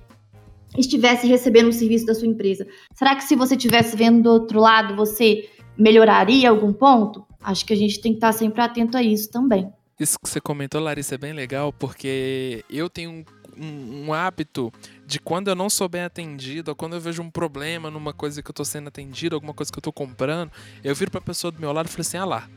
estivesse 0.78 1.28
recebendo 1.28 1.70
um 1.70 1.72
serviço 1.72 2.06
da 2.06 2.16
sua 2.16 2.28
empresa. 2.28 2.68
Será 2.94 3.16
que 3.16 3.24
se 3.24 3.36
você 3.36 3.56
estivesse 3.56 3.96
vendo 3.96 4.24
do 4.24 4.30
outro 4.30 4.60
lado, 4.60 4.96
você 4.96 5.50
melhoraria 5.78 6.50
algum 6.50 6.72
ponto? 6.72 7.26
Acho 7.42 7.66
que 7.66 7.74
a 7.74 7.78
gente 7.78 8.00
tem 8.00 8.14
que 8.14 8.18
estar 8.18 8.32
sempre 8.32 8.62
atento 8.62 8.98
a 8.98 9.04
isso 9.04 9.30
também. 9.30 9.72
Isso 10.00 10.18
que 10.20 10.30
você 10.30 10.42
comentou, 10.42 10.82
Larissa, 10.82 11.16
é 11.16 11.18
bem 11.18 11.34
legal, 11.34 11.72
porque 11.72 12.66
eu 12.70 12.90
tenho 12.90 13.12
um, 13.12 13.26
um, 13.58 14.06
um 14.06 14.14
hábito 14.14 14.72
de 15.06 15.20
quando 15.20 15.50
eu 15.50 15.56
não 15.56 15.70
sou 15.70 15.88
bem 15.88 16.02
atendido, 16.02 16.72
ou 16.72 16.76
quando 16.76 16.94
eu 16.94 17.02
vejo 17.02 17.22
um 17.22 17.30
problema 17.30 17.92
numa 17.92 18.14
coisa 18.14 18.42
que 18.42 18.50
eu 18.50 18.54
estou 18.54 18.66
sendo 18.66 18.88
atendido, 18.88 19.36
alguma 19.36 19.54
coisa 19.54 19.72
que 19.72 19.78
eu 19.78 19.82
estou 19.82 19.94
comprando, 19.94 20.52
eu 20.84 20.96
viro 20.96 21.12
para 21.12 21.20
a 21.20 21.24
pessoa 21.24 21.52
do 21.52 21.60
meu 21.60 21.72
lado 21.72 21.88
e 21.88 21.90
falo 21.90 22.02
assim: 22.02 22.18
ah 22.18 22.26
lá, 22.26 22.50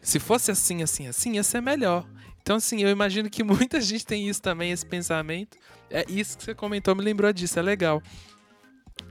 se 0.00 0.18
fosse 0.18 0.50
assim, 0.50 0.82
assim, 0.82 1.08
assim, 1.08 1.34
ia 1.34 1.42
ser 1.42 1.60
melhor. 1.60 2.06
Então, 2.42 2.56
assim, 2.56 2.82
eu 2.82 2.90
imagino 2.90 3.30
que 3.30 3.42
muita 3.44 3.80
gente 3.80 4.04
tem 4.04 4.28
isso 4.28 4.42
também, 4.42 4.72
esse 4.72 4.84
pensamento. 4.86 5.56
É 5.90 6.04
isso 6.08 6.38
que 6.38 6.44
você 6.44 6.54
comentou, 6.54 6.94
me 6.94 7.02
lembrou 7.02 7.32
disso, 7.32 7.58
é 7.58 7.62
legal. 7.62 8.02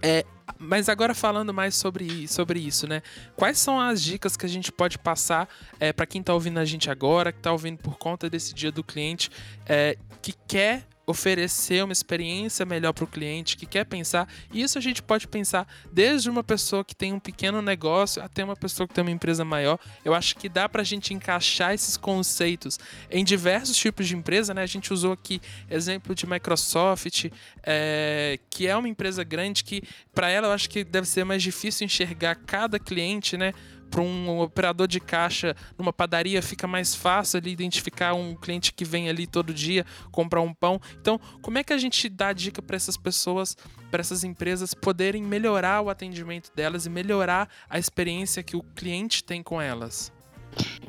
É, 0.02 0.26
mas 0.58 0.90
agora 0.90 1.14
falando 1.14 1.54
mais 1.54 1.76
sobre, 1.76 2.28
sobre 2.28 2.60
isso, 2.60 2.88
né? 2.88 3.02
Quais 3.36 3.58
são 3.58 3.80
as 3.80 4.02
dicas 4.02 4.38
que 4.38 4.46
a 4.46 4.50
gente 4.50 4.72
pode 4.72 4.98
passar 4.98 5.48
é, 5.80 5.92
para 5.92 6.06
quem 6.06 6.22
está 6.22 6.34
ouvindo 6.34 6.60
a 6.60 6.66
gente 6.66 6.90
agora, 6.90 7.32
que 7.32 7.40
está 7.40 7.52
ouvindo 7.52 7.78
por 7.78 7.98
conta 7.98 8.30
desse 8.30 8.54
dia 8.54 8.72
do 8.72 8.84
cliente, 8.84 9.30
é, 9.66 9.98
que 10.22 10.34
quer 10.48 10.86
oferecer 11.12 11.84
uma 11.84 11.94
experiência 11.94 12.66
melhor 12.66 12.94
para 12.94 13.04
o 13.04 13.08
cliente 13.08 13.56
que 13.56 13.66
quer 13.66 13.86
pensar. 13.86 14.28
E 14.52 14.62
isso 14.62 14.78
a 14.78 14.82
gente 14.82 15.02
pode 15.02 15.28
pensar 15.28 15.68
desde 15.92 16.30
uma 16.30 16.44
pessoa 16.44 16.84
que 16.84 16.96
tem 16.96 17.14
um 17.14 17.20
pequeno 17.20 17.62
negócio 17.62 18.22
até 18.22 18.44
uma 18.44 18.56
pessoa 18.56 18.88
que 18.88 18.94
tem 18.94 19.04
uma 19.04 19.12
empresa 19.12 19.46
maior. 19.46 19.78
Eu 20.04 20.14
acho 20.14 20.36
que 20.36 20.50
dá 20.50 20.68
para 20.68 20.82
a 20.82 20.86
gente 20.86 21.14
encaixar 21.14 21.74
esses 21.74 21.98
conceitos 21.98 22.80
em 23.10 23.24
diversos 23.24 23.78
tipos 23.78 24.08
de 24.08 24.16
empresa. 24.16 24.54
Né? 24.54 24.64
A 24.64 24.68
gente 24.68 24.92
usou 24.92 25.14
aqui 25.14 25.42
exemplo 25.70 26.16
de 26.16 26.26
Microsoft, 26.26 27.32
é, 27.64 28.40
que 28.50 28.68
é 28.68 28.76
uma 28.76 28.90
empresa 28.90 29.24
grande 29.24 29.64
que 29.64 29.84
para 30.14 30.30
ela 30.30 30.48
eu 30.48 30.52
acho 30.52 30.70
que 30.70 30.84
deve 30.84 31.08
ser 31.08 31.24
mais 31.24 31.44
difícil 31.44 31.86
enxergar 31.86 32.36
cada 32.36 32.80
cliente, 32.80 33.38
né? 33.38 33.54
Para 33.92 34.02
um 34.02 34.40
operador 34.40 34.88
de 34.88 35.02
caixa 35.02 35.56
numa 35.78 35.92
padaria 35.92 36.42
fica 36.42 36.66
mais 36.66 36.96
fácil 36.96 37.38
ali 37.38 37.52
identificar 37.52 38.14
um 38.14 38.34
cliente 38.34 38.74
que 38.74 38.86
vem 38.86 39.10
ali 39.10 39.28
todo 39.28 39.54
dia 39.54 39.86
comprar 40.12 40.42
um 40.42 40.54
pão. 40.54 40.80
Então, 41.00 41.20
como 41.42 41.58
é 41.58 41.64
que 41.64 41.74
a 41.74 41.78
gente 41.78 42.08
dá 42.08 42.32
dica 42.32 42.62
para 42.62 42.78
essas 42.78 42.96
pessoas, 42.96 43.56
para 43.92 44.00
essas 44.00 44.24
empresas 44.24 44.74
poderem 44.74 45.22
melhorar 45.22 45.82
o 45.82 45.90
atendimento 45.90 46.50
delas 46.56 46.86
e 46.86 46.90
melhorar 46.90 47.50
a 47.70 47.78
experiência 47.78 48.42
que 48.42 48.56
o 48.56 48.64
cliente 48.64 49.24
tem 49.24 49.44
com 49.44 49.62
elas? 49.62 50.12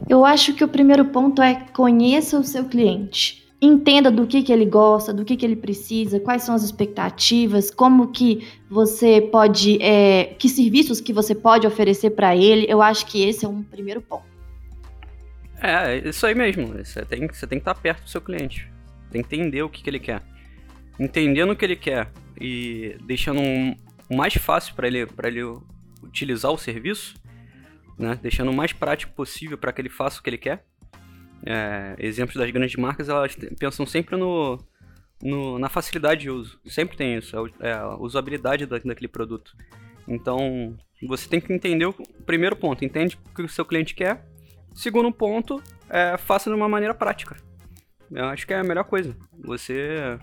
Eu 0.08 0.24
acho 0.24 0.54
que 0.54 0.64
o 0.64 0.68
primeiro 0.68 1.06
ponto 1.06 1.42
é 1.42 1.54
conheça 1.72 2.38
o 2.38 2.44
seu 2.44 2.64
cliente 2.64 3.41
entenda 3.62 4.10
do 4.10 4.26
que, 4.26 4.42
que 4.42 4.52
ele 4.52 4.66
gosta, 4.66 5.14
do 5.14 5.24
que, 5.24 5.36
que 5.36 5.46
ele 5.46 5.54
precisa, 5.54 6.18
quais 6.18 6.42
são 6.42 6.52
as 6.52 6.64
expectativas, 6.64 7.70
como 7.70 8.10
que 8.10 8.44
você 8.68 9.20
pode, 9.20 9.80
é, 9.80 10.34
que 10.36 10.48
serviços 10.48 11.00
que 11.00 11.12
você 11.12 11.32
pode 11.32 11.64
oferecer 11.64 12.10
para 12.10 12.34
ele. 12.34 12.66
Eu 12.68 12.82
acho 12.82 13.06
que 13.06 13.22
esse 13.22 13.44
é 13.44 13.48
um 13.48 13.62
primeiro 13.62 14.02
ponto. 14.02 14.24
É, 15.60 16.08
isso 16.08 16.26
aí 16.26 16.34
mesmo. 16.34 16.66
Você 16.84 17.04
tem, 17.04 17.28
você 17.28 17.46
tem 17.46 17.60
que 17.60 17.62
estar 17.62 17.74
perto 17.76 18.02
do 18.02 18.10
seu 18.10 18.20
cliente. 18.20 18.68
Tem 19.12 19.22
que 19.22 19.36
entender 19.36 19.62
o 19.62 19.68
que, 19.68 19.80
que 19.80 19.88
ele 19.88 20.00
quer. 20.00 20.20
Entendendo 20.98 21.52
o 21.52 21.56
que 21.56 21.64
ele 21.64 21.76
quer 21.76 22.10
e 22.40 22.96
deixando 23.04 23.40
um, 23.40 23.76
mais 24.10 24.34
fácil 24.34 24.74
para 24.74 24.88
ele, 24.88 25.06
ele 25.22 25.42
utilizar 26.02 26.50
o 26.50 26.58
serviço, 26.58 27.14
né? 27.96 28.18
deixando 28.20 28.50
o 28.50 28.54
mais 28.54 28.72
prático 28.72 29.12
possível 29.14 29.56
para 29.56 29.72
que 29.72 29.80
ele 29.80 29.88
faça 29.88 30.18
o 30.18 30.22
que 30.22 30.30
ele 30.30 30.38
quer 30.38 30.64
é, 31.44 31.94
exemplos 31.98 32.36
das 32.36 32.50
grandes 32.50 32.76
marcas, 32.76 33.08
elas 33.08 33.36
pensam 33.58 33.86
sempre 33.86 34.16
no, 34.16 34.58
no, 35.22 35.58
na 35.58 35.68
facilidade 35.68 36.22
de 36.22 36.30
uso. 36.30 36.60
Sempre 36.66 36.96
tem 36.96 37.16
isso, 37.16 37.36
é, 37.60 37.68
é 37.70 37.72
a 37.72 37.96
usabilidade 37.96 38.66
da, 38.66 38.78
daquele 38.78 39.08
produto. 39.08 39.56
Então, 40.06 40.76
você 41.06 41.28
tem 41.28 41.40
que 41.40 41.52
entender 41.52 41.86
o 41.86 41.94
primeiro 42.26 42.56
ponto, 42.56 42.84
entende 42.84 43.18
o 43.30 43.34
que 43.34 43.42
o 43.42 43.48
seu 43.48 43.64
cliente 43.64 43.94
quer. 43.94 44.24
Segundo 44.74 45.12
ponto, 45.12 45.62
é, 45.88 46.16
faça 46.16 46.50
de 46.50 46.56
uma 46.56 46.68
maneira 46.68 46.94
prática. 46.94 47.36
Eu 48.10 48.26
acho 48.26 48.46
que 48.46 48.52
é 48.52 48.58
a 48.58 48.64
melhor 48.64 48.84
coisa. 48.84 49.16
Você, 49.44 50.18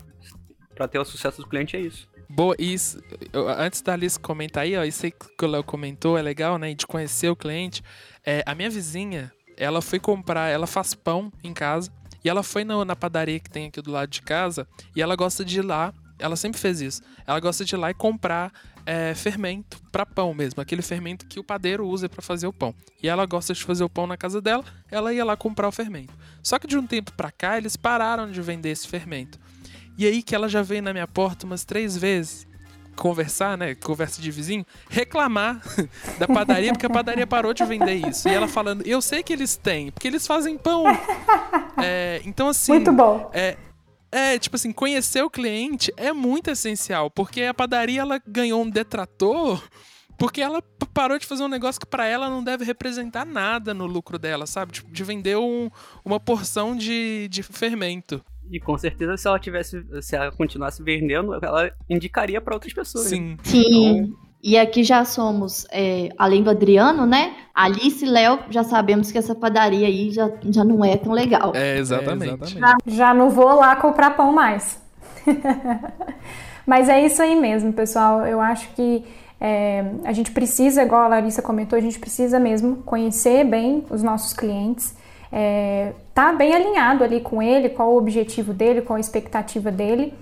para 0.74 0.88
ter 0.88 0.98
o 0.98 1.04
sucesso 1.04 1.42
do 1.42 1.48
cliente, 1.48 1.76
é 1.76 1.80
isso. 1.80 2.08
Boa, 2.28 2.54
isso. 2.58 3.02
Antes 3.58 3.82
da 3.82 3.94
Alice 3.94 4.18
comentar 4.18 4.62
aí, 4.62 4.76
ó, 4.76 4.84
isso 4.84 5.04
que 5.10 5.44
o 5.44 5.48
Léo 5.48 5.64
comentou 5.64 6.16
é 6.16 6.22
legal, 6.22 6.58
né? 6.58 6.72
De 6.72 6.86
conhecer 6.86 7.28
o 7.28 7.34
cliente. 7.34 7.82
É, 8.24 8.44
a 8.46 8.54
minha 8.54 8.70
vizinha, 8.70 9.32
ela 9.60 9.82
foi 9.82 10.00
comprar, 10.00 10.48
ela 10.48 10.66
faz 10.66 10.94
pão 10.94 11.30
em 11.44 11.52
casa. 11.52 11.92
E 12.24 12.28
ela 12.28 12.42
foi 12.42 12.64
na, 12.64 12.82
na 12.82 12.96
padaria 12.96 13.38
que 13.38 13.50
tem 13.50 13.66
aqui 13.66 13.80
do 13.82 13.90
lado 13.92 14.08
de 14.08 14.22
casa. 14.22 14.66
E 14.96 15.02
ela 15.02 15.14
gosta 15.14 15.44
de 15.44 15.58
ir 15.58 15.62
lá. 15.62 15.92
Ela 16.18 16.34
sempre 16.34 16.58
fez 16.58 16.80
isso. 16.80 17.02
Ela 17.26 17.38
gosta 17.40 17.62
de 17.62 17.74
ir 17.74 17.78
lá 17.78 17.90
e 17.90 17.94
comprar 17.94 18.52
é, 18.86 19.14
fermento 19.14 19.78
para 19.92 20.06
pão 20.06 20.32
mesmo, 20.32 20.60
aquele 20.60 20.82
fermento 20.82 21.26
que 21.26 21.38
o 21.38 21.44
padeiro 21.44 21.86
usa 21.86 22.08
para 22.08 22.22
fazer 22.22 22.46
o 22.46 22.52
pão. 22.52 22.74
E 23.02 23.08
ela 23.08 23.26
gosta 23.26 23.52
de 23.52 23.62
fazer 23.62 23.84
o 23.84 23.88
pão 23.88 24.06
na 24.06 24.16
casa 24.16 24.40
dela, 24.40 24.64
ela 24.90 25.12
ia 25.12 25.24
lá 25.24 25.36
comprar 25.36 25.68
o 25.68 25.72
fermento. 25.72 26.12
Só 26.42 26.58
que 26.58 26.66
de 26.66 26.76
um 26.76 26.86
tempo 26.86 27.12
para 27.12 27.30
cá 27.30 27.58
eles 27.58 27.76
pararam 27.76 28.30
de 28.30 28.40
vender 28.40 28.70
esse 28.70 28.88
fermento. 28.88 29.38
E 29.96 30.06
aí 30.06 30.22
que 30.22 30.34
ela 30.34 30.48
já 30.48 30.62
veio 30.62 30.82
na 30.82 30.92
minha 30.92 31.06
porta 31.06 31.46
umas 31.46 31.64
três 31.64 31.96
vezes 31.96 32.46
conversar, 33.00 33.56
né? 33.56 33.74
Conversa 33.74 34.20
de 34.20 34.30
vizinho, 34.30 34.64
reclamar 34.90 35.62
da 36.20 36.28
padaria, 36.28 36.70
porque 36.72 36.84
a 36.84 36.90
padaria 36.90 37.26
parou 37.26 37.54
de 37.54 37.64
vender 37.64 37.94
isso. 37.94 38.28
E 38.28 38.34
ela 38.34 38.46
falando, 38.46 38.86
eu 38.86 39.00
sei 39.00 39.22
que 39.22 39.32
eles 39.32 39.56
têm, 39.56 39.90
porque 39.90 40.06
eles 40.06 40.26
fazem 40.26 40.56
pão. 40.58 40.84
É, 41.82 42.20
então, 42.26 42.48
assim. 42.48 42.72
Muito 42.72 42.92
bom. 42.92 43.30
É, 43.32 43.56
é, 44.12 44.38
tipo 44.38 44.54
assim, 44.54 44.70
conhecer 44.70 45.22
o 45.22 45.30
cliente 45.30 45.90
é 45.96 46.12
muito 46.12 46.50
essencial, 46.50 47.10
porque 47.10 47.44
a 47.44 47.54
padaria 47.54 48.02
ela 48.02 48.20
ganhou 48.26 48.62
um 48.62 48.68
detrator 48.68 49.62
porque 50.20 50.42
ela 50.42 50.62
parou 50.92 51.18
de 51.18 51.24
fazer 51.24 51.42
um 51.42 51.48
negócio 51.48 51.80
que 51.80 51.86
para 51.86 52.04
ela 52.04 52.28
não 52.28 52.44
deve 52.44 52.62
representar 52.62 53.24
nada 53.24 53.72
no 53.72 53.86
lucro 53.86 54.18
dela, 54.18 54.46
sabe? 54.46 54.72
Tipo, 54.72 54.92
de 54.92 55.02
vender 55.02 55.38
um, 55.38 55.70
uma 56.04 56.20
porção 56.20 56.76
de, 56.76 57.26
de 57.30 57.42
fermento. 57.42 58.22
E 58.50 58.58
com 58.58 58.76
certeza, 58.76 59.16
se 59.16 59.28
ela 59.28 59.38
tivesse, 59.38 59.84
se 60.02 60.16
ela 60.16 60.32
continuasse 60.32 60.82
vendendo, 60.82 61.34
ela 61.40 61.70
indicaria 61.88 62.40
para 62.40 62.54
outras 62.54 62.72
pessoas. 62.72 63.06
Sim. 63.06 63.36
Sim. 63.44 63.98
Então... 63.98 64.30
E 64.42 64.56
aqui 64.56 64.82
já 64.82 65.04
somos, 65.04 65.66
é, 65.70 66.08
além 66.16 66.42
do 66.42 66.48
Adriano, 66.48 67.04
né? 67.04 67.34
Alice 67.54 68.02
e 68.02 68.08
Léo, 68.08 68.38
já 68.48 68.64
sabemos 68.64 69.12
que 69.12 69.18
essa 69.18 69.34
padaria 69.34 69.86
aí 69.86 70.10
já, 70.10 70.30
já 70.46 70.64
não 70.64 70.82
é 70.82 70.96
tão 70.96 71.12
legal. 71.12 71.52
É, 71.54 71.76
exatamente. 71.76 72.30
É, 72.30 72.34
exatamente. 72.34 72.58
Já, 72.58 72.76
já 72.86 73.14
não 73.14 73.28
vou 73.28 73.54
lá 73.54 73.76
comprar 73.76 74.16
pão 74.16 74.32
mais. 74.32 74.80
Mas 76.66 76.88
é 76.88 77.04
isso 77.04 77.20
aí 77.20 77.36
mesmo, 77.36 77.72
pessoal. 77.74 78.26
Eu 78.26 78.40
acho 78.40 78.70
que 78.74 79.04
é, 79.40 79.84
a 80.04 80.12
gente 80.12 80.30
precisa, 80.32 80.82
igual 80.82 81.02
a 81.02 81.08
Larissa 81.08 81.40
comentou, 81.40 81.78
a 81.78 81.82
gente 81.82 81.98
precisa 81.98 82.38
mesmo 82.38 82.76
conhecer 82.84 83.44
bem 83.44 83.84
os 83.88 84.02
nossos 84.02 84.32
clientes, 84.34 84.94
é, 85.32 85.92
tá 86.12 86.32
bem 86.32 86.54
alinhado 86.54 87.02
ali 87.02 87.20
com 87.20 87.42
ele, 87.42 87.70
qual 87.70 87.92
o 87.92 87.96
objetivo 87.96 88.52
dele, 88.52 88.82
qual 88.82 88.96
a 88.96 89.00
expectativa 89.00 89.70
dele 89.70 90.12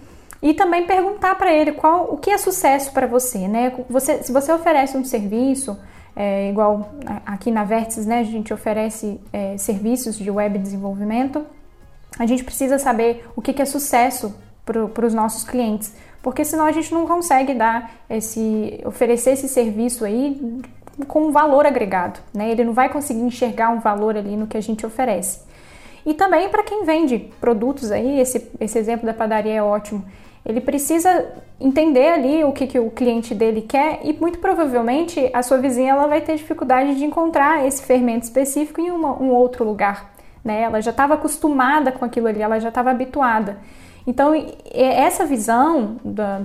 e 0.40 0.54
também 0.54 0.86
perguntar 0.86 1.34
para 1.34 1.52
ele 1.52 1.72
qual 1.72 2.12
o 2.12 2.16
que 2.16 2.30
é 2.30 2.38
sucesso 2.38 2.92
para 2.92 3.06
você, 3.06 3.48
né? 3.48 3.72
Você, 3.90 4.22
se 4.22 4.32
você 4.32 4.52
oferece 4.52 4.96
um 4.96 5.04
serviço, 5.04 5.76
é, 6.14 6.48
igual 6.50 6.92
aqui 7.26 7.50
na 7.50 7.64
Vértices, 7.64 8.06
né, 8.06 8.20
a 8.20 8.24
gente 8.24 8.52
oferece 8.52 9.20
é, 9.32 9.56
serviços 9.56 10.16
de 10.16 10.30
web 10.30 10.58
desenvolvimento, 10.58 11.44
a 12.18 12.26
gente 12.26 12.44
precisa 12.44 12.78
saber 12.78 13.24
o 13.36 13.42
que, 13.42 13.52
que 13.52 13.62
é 13.62 13.64
sucesso 13.64 14.34
para 14.64 15.06
os 15.06 15.14
nossos 15.14 15.44
clientes 15.44 15.94
porque 16.22 16.44
senão 16.44 16.66
a 16.66 16.72
gente 16.72 16.92
não 16.92 17.06
consegue 17.06 17.54
dar 17.54 17.92
esse, 18.10 18.80
oferecer 18.84 19.30
esse 19.30 19.48
serviço 19.48 20.04
aí 20.04 20.60
com 21.06 21.28
um 21.28 21.30
valor 21.30 21.64
agregado, 21.64 22.18
né? 22.34 22.50
Ele 22.50 22.64
não 22.64 22.72
vai 22.72 22.88
conseguir 22.88 23.20
enxergar 23.20 23.70
um 23.70 23.78
valor 23.78 24.16
ali 24.16 24.36
no 24.36 24.46
que 24.46 24.56
a 24.56 24.60
gente 24.60 24.84
oferece. 24.84 25.40
E 26.04 26.14
também 26.14 26.48
para 26.48 26.62
quem 26.62 26.84
vende 26.84 27.30
produtos 27.40 27.92
aí, 27.92 28.18
esse, 28.18 28.50
esse 28.58 28.78
exemplo 28.78 29.06
da 29.06 29.14
padaria 29.14 29.54
é 29.54 29.62
ótimo. 29.62 30.04
Ele 30.44 30.60
precisa 30.60 31.26
entender 31.60 32.08
ali 32.08 32.44
o 32.44 32.52
que, 32.52 32.66
que 32.66 32.78
o 32.78 32.90
cliente 32.90 33.34
dele 33.34 33.62
quer 33.62 34.00
e 34.02 34.12
muito 34.14 34.38
provavelmente 34.38 35.30
a 35.34 35.42
sua 35.42 35.58
vizinha 35.58 35.92
ela 35.92 36.06
vai 36.06 36.20
ter 36.20 36.36
dificuldade 36.36 36.94
de 36.94 37.04
encontrar 37.04 37.66
esse 37.66 37.82
fermento 37.82 38.24
específico 38.24 38.80
em 38.80 38.90
uma, 38.90 39.20
um 39.20 39.30
outro 39.30 39.64
lugar. 39.64 40.10
Né? 40.42 40.62
Ela 40.62 40.80
já 40.80 40.90
estava 40.90 41.14
acostumada 41.14 41.92
com 41.92 42.04
aquilo 42.04 42.28
ali, 42.28 42.40
ela 42.40 42.58
já 42.58 42.68
estava 42.70 42.90
habituada. 42.90 43.58
Então, 44.08 44.32
essa 44.72 45.26
visão 45.26 45.98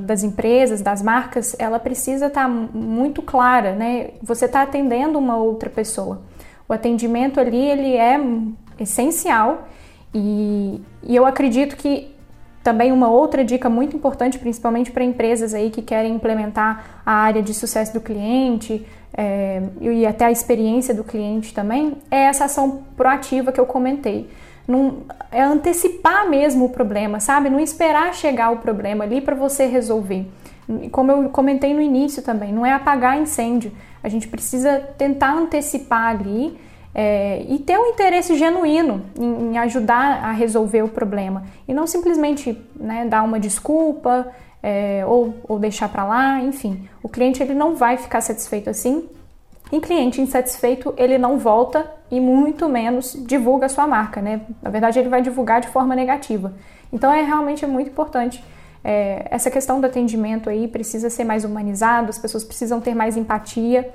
das 0.06 0.22
empresas, 0.22 0.82
das 0.82 1.02
marcas, 1.02 1.56
ela 1.58 1.80
precisa 1.80 2.26
estar 2.26 2.42
tá 2.42 2.48
muito 2.50 3.22
clara, 3.22 3.74
né? 3.74 4.10
Você 4.22 4.48
está 4.48 4.64
atendendo 4.64 5.18
uma 5.18 5.38
outra 5.38 5.70
pessoa. 5.70 6.22
O 6.68 6.74
atendimento 6.74 7.40
ali, 7.40 7.56
ele 7.56 7.96
é 7.96 8.20
essencial 8.78 9.66
e, 10.14 10.82
e 11.04 11.16
eu 11.16 11.26
acredito 11.26 11.78
que 11.78 12.14
também 12.62 12.92
uma 12.92 13.10
outra 13.10 13.46
dica 13.46 13.70
muito 13.70 13.96
importante, 13.96 14.38
principalmente 14.38 14.92
para 14.92 15.06
empresas 15.06 15.54
aí 15.54 15.70
que 15.70 15.82
querem 15.82 16.16
implementar 16.16 17.02
a 17.06 17.14
área 17.14 17.42
de 17.42 17.54
sucesso 17.54 17.94
do 17.94 18.02
cliente 18.02 18.86
é, 19.14 19.62
e 19.80 20.06
até 20.06 20.26
a 20.26 20.32
experiência 20.32 20.94
do 20.94 21.06
cliente 21.06 21.54
também, 21.54 21.94
é 22.12 22.24
essa 22.24 22.44
ação 22.44 22.84
proativa 22.98 23.54
que 23.54 23.60
eu 23.60 23.66
comentei 23.66 24.30
não, 24.68 25.04
é 25.32 25.42
antecipar 25.42 26.30
mesmo 26.30 26.66
o 26.66 26.70
problema, 26.70 27.20
sabe? 27.20 27.50
Não 27.50 27.60
esperar 27.60 28.14
chegar 28.14 28.52
o 28.52 28.58
problema 28.58 29.04
ali 29.04 29.22
para 29.22 29.36
você 29.36 29.66
resolver. 29.66 30.26
Como 30.92 31.12
eu 31.12 31.30
comentei 31.30 31.74
no 31.74 31.82
início 31.82 32.24
também, 32.24 32.54
não 32.54 32.66
é 32.66 32.72
apagar 32.72 33.20
incêndio. 33.20 33.72
A 34.02 34.08
gente 34.08 34.28
precisa 34.28 34.80
tentar 34.98 35.34
antecipar 35.34 36.10
ali 36.10 36.58
é, 36.96 37.44
e 37.50 37.60
ter 37.60 37.78
um 37.78 37.88
interesse 37.88 38.38
genuíno 38.38 39.02
em, 39.18 39.52
em, 39.52 39.58
ajudar 39.58 40.24
a 40.24 40.32
resolver 40.32 40.84
o 40.84 40.88
problema 40.88 41.44
e 41.68 41.74
não 41.74 41.88
simplesmente 41.88 42.58
né, 42.76 43.06
dar 43.06 43.24
uma 43.24 43.40
desculpa 43.40 44.28
é, 44.62 45.04
ou, 45.06 45.36
ou 45.48 45.60
deixar 45.60 45.90
para 45.90 46.06
lá, 46.06 46.40
enfim. 46.40 46.88
O 47.02 47.10
cliente 47.10 47.42
ele 47.42 47.54
não 47.54 47.76
vai 47.76 47.98
ficar 47.98 48.22
satisfeito 48.22 48.70
assim 48.70 49.10
em 49.74 49.80
cliente 49.80 50.22
insatisfeito, 50.22 50.94
ele 50.96 51.18
não 51.18 51.40
volta 51.40 51.92
e 52.12 52.20
muito 52.20 52.70
menos 52.70 53.18
divulga 53.26 53.66
a 53.66 53.70
sua 53.70 53.88
marca, 53.88 54.22
né? 54.22 54.42
Na 54.62 54.70
verdade, 54.70 55.00
ele 55.00 55.10
vai 55.10 55.20
divulgar 55.20 55.62
de 55.62 55.68
forma 55.68 55.96
negativa. 55.96 56.54
Então, 56.92 57.12
é 57.12 57.24
realmente 57.24 57.66
muito 57.66 57.90
importante 57.90 58.44
é, 58.84 59.28
essa 59.32 59.50
questão 59.50 59.82
do 59.82 59.88
atendimento 59.88 60.48
aí 60.48 60.68
precisa 60.68 61.10
ser 61.10 61.24
mais 61.24 61.44
humanizado, 61.44 62.12
as 62.12 62.20
pessoas 62.20 62.44
precisam 62.44 62.80
ter 62.80 62.94
mais 62.94 63.18
empatia 63.18 63.92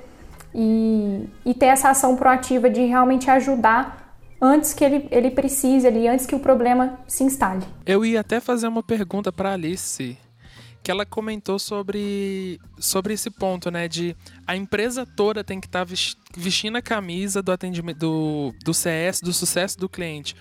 e, 0.52 1.28
e 1.46 1.54
ter 1.54 1.66
essa 1.66 1.90
ação 1.90 2.16
proativa 2.16 2.68
de 2.68 2.84
realmente 2.84 3.30
ajudar 3.30 4.16
antes 4.40 4.74
que 4.74 4.84
ele, 4.84 5.06
ele 5.12 5.30
precise 5.30 5.86
ali, 5.86 6.08
antes 6.08 6.26
que 6.26 6.34
o 6.34 6.40
problema 6.40 6.98
se 7.06 7.22
instale. 7.22 7.64
Eu 7.86 8.04
ia 8.04 8.18
até 8.18 8.40
fazer 8.40 8.66
uma 8.66 8.82
pergunta 8.82 9.30
para 9.30 9.52
Alice 9.52 10.18
que 10.88 10.90
ela 10.90 11.04
comentou 11.04 11.58
sobre, 11.58 12.58
sobre 12.78 13.12
esse 13.12 13.28
ponto, 13.28 13.70
né? 13.70 13.86
De 13.86 14.16
a 14.46 14.56
empresa 14.56 15.04
toda 15.04 15.44
tem 15.44 15.60
que 15.60 15.66
estar 15.66 15.84
tá 15.84 15.94
vestindo 16.34 16.76
a 16.76 16.80
camisa 16.80 17.42
do 17.42 17.52
atendimento 17.52 17.98
do, 17.98 18.54
do 18.64 18.72
CS, 18.72 19.20
do 19.20 19.30
sucesso 19.30 19.78
do 19.78 19.86
cliente. 19.86 20.34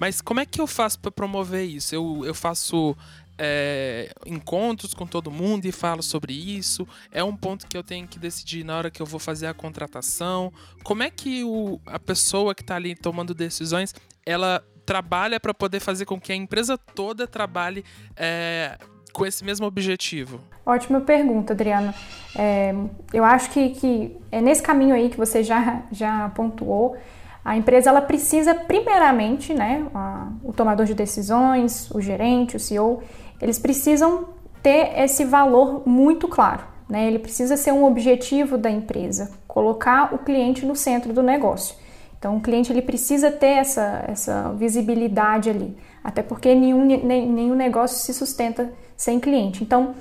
Mas 0.00 0.20
como 0.20 0.40
é 0.40 0.44
que 0.44 0.60
eu 0.60 0.66
faço 0.66 0.98
para 0.98 1.12
promover 1.12 1.64
isso? 1.64 1.94
Eu, 1.94 2.24
eu 2.26 2.34
faço 2.34 2.96
é, 3.38 4.12
encontros 4.26 4.92
com 4.92 5.06
todo 5.06 5.30
mundo 5.30 5.66
e 5.66 5.70
falo 5.70 6.02
sobre 6.02 6.32
isso? 6.32 6.84
É 7.12 7.22
um 7.22 7.36
ponto 7.36 7.68
que 7.68 7.76
eu 7.76 7.84
tenho 7.84 8.08
que 8.08 8.18
decidir 8.18 8.64
na 8.64 8.76
hora 8.76 8.90
que 8.90 9.00
eu 9.00 9.06
vou 9.06 9.20
fazer 9.20 9.46
a 9.46 9.54
contratação? 9.54 10.52
Como 10.82 11.04
é 11.04 11.10
que 11.10 11.44
o, 11.44 11.80
a 11.86 12.00
pessoa 12.00 12.56
que 12.56 12.62
está 12.62 12.74
ali 12.74 12.96
tomando 12.96 13.32
decisões, 13.34 13.94
ela 14.26 14.64
trabalha 14.84 15.38
para 15.38 15.54
poder 15.54 15.78
fazer 15.78 16.06
com 16.06 16.20
que 16.20 16.32
a 16.32 16.34
empresa 16.34 16.76
toda 16.76 17.24
trabalhe 17.24 17.84
é, 18.16 18.76
com 19.12 19.26
esse 19.26 19.44
mesmo 19.44 19.66
objetivo? 19.66 20.40
Ótima 20.64 21.00
pergunta, 21.00 21.52
Adriana. 21.52 21.94
É, 22.36 22.74
eu 23.12 23.24
acho 23.24 23.50
que, 23.50 23.70
que 23.70 24.16
é 24.30 24.40
nesse 24.40 24.62
caminho 24.62 24.94
aí 24.94 25.10
que 25.10 25.16
você 25.16 25.42
já, 25.42 25.82
já 25.90 26.30
pontuou. 26.30 26.96
A 27.44 27.56
empresa 27.56 27.90
ela 27.90 28.00
precisa 28.00 28.54
primeiramente, 28.54 29.52
né, 29.52 29.86
a, 29.94 30.28
o 30.44 30.52
tomador 30.52 30.86
de 30.86 30.94
decisões, 30.94 31.90
o 31.90 32.00
gerente, 32.00 32.56
o 32.56 32.60
CEO, 32.60 33.02
eles 33.40 33.58
precisam 33.58 34.28
ter 34.62 34.92
esse 34.96 35.24
valor 35.24 35.82
muito 35.84 36.28
claro. 36.28 36.64
Né? 36.88 37.08
Ele 37.08 37.18
precisa 37.18 37.56
ser 37.56 37.72
um 37.72 37.84
objetivo 37.84 38.56
da 38.56 38.70
empresa, 38.70 39.32
colocar 39.48 40.14
o 40.14 40.18
cliente 40.18 40.64
no 40.64 40.76
centro 40.76 41.12
do 41.12 41.22
negócio. 41.22 41.74
Então, 42.18 42.36
o 42.36 42.40
cliente 42.40 42.72
ele 42.72 42.82
precisa 42.82 43.32
ter 43.32 43.58
essa, 43.58 44.04
essa 44.06 44.52
visibilidade 44.52 45.50
ali, 45.50 45.76
até 46.02 46.22
porque 46.22 46.54
nenhum, 46.54 46.84
nenhum 46.84 47.54
negócio 47.54 47.98
se 47.98 48.12
sustenta 48.12 48.72
sem 48.96 49.20
cliente. 49.20 49.62
Então, 49.62 49.94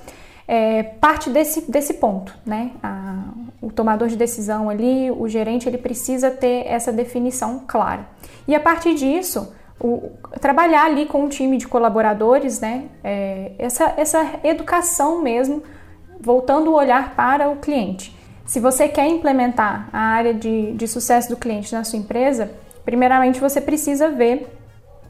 é, 0.47 0.83
parte 0.83 1.29
desse, 1.29 1.69
desse 1.71 1.95
ponto, 1.95 2.35
né? 2.45 2.71
A, 2.81 3.23
o 3.61 3.71
tomador 3.71 4.07
de 4.07 4.15
decisão 4.15 4.69
ali, 4.69 5.11
o 5.11 5.27
gerente, 5.27 5.69
ele 5.69 5.77
precisa 5.77 6.31
ter 6.31 6.65
essa 6.67 6.91
definição 6.91 7.63
clara. 7.67 8.07
E 8.47 8.55
a 8.55 8.59
partir 8.59 8.95
disso, 8.95 9.53
o, 9.79 10.11
trabalhar 10.39 10.85
ali 10.85 11.05
com 11.05 11.23
um 11.23 11.29
time 11.29 11.57
de 11.57 11.67
colaboradores, 11.67 12.59
né? 12.59 12.85
É, 13.03 13.51
essa, 13.57 13.93
essa 13.95 14.39
educação 14.43 15.21
mesmo, 15.21 15.63
voltando 16.19 16.71
o 16.71 16.73
olhar 16.73 17.15
para 17.15 17.49
o 17.49 17.57
cliente. 17.57 18.15
Se 18.45 18.59
você 18.59 18.87
quer 18.89 19.07
implementar 19.07 19.87
a 19.93 19.99
área 19.99 20.33
de, 20.33 20.73
de 20.73 20.87
sucesso 20.87 21.29
do 21.29 21.37
cliente 21.37 21.73
na 21.73 21.83
sua 21.83 21.97
empresa, 21.97 22.51
primeiramente 22.83 23.39
você 23.39 23.61
precisa 23.61 24.09
ver 24.09 24.60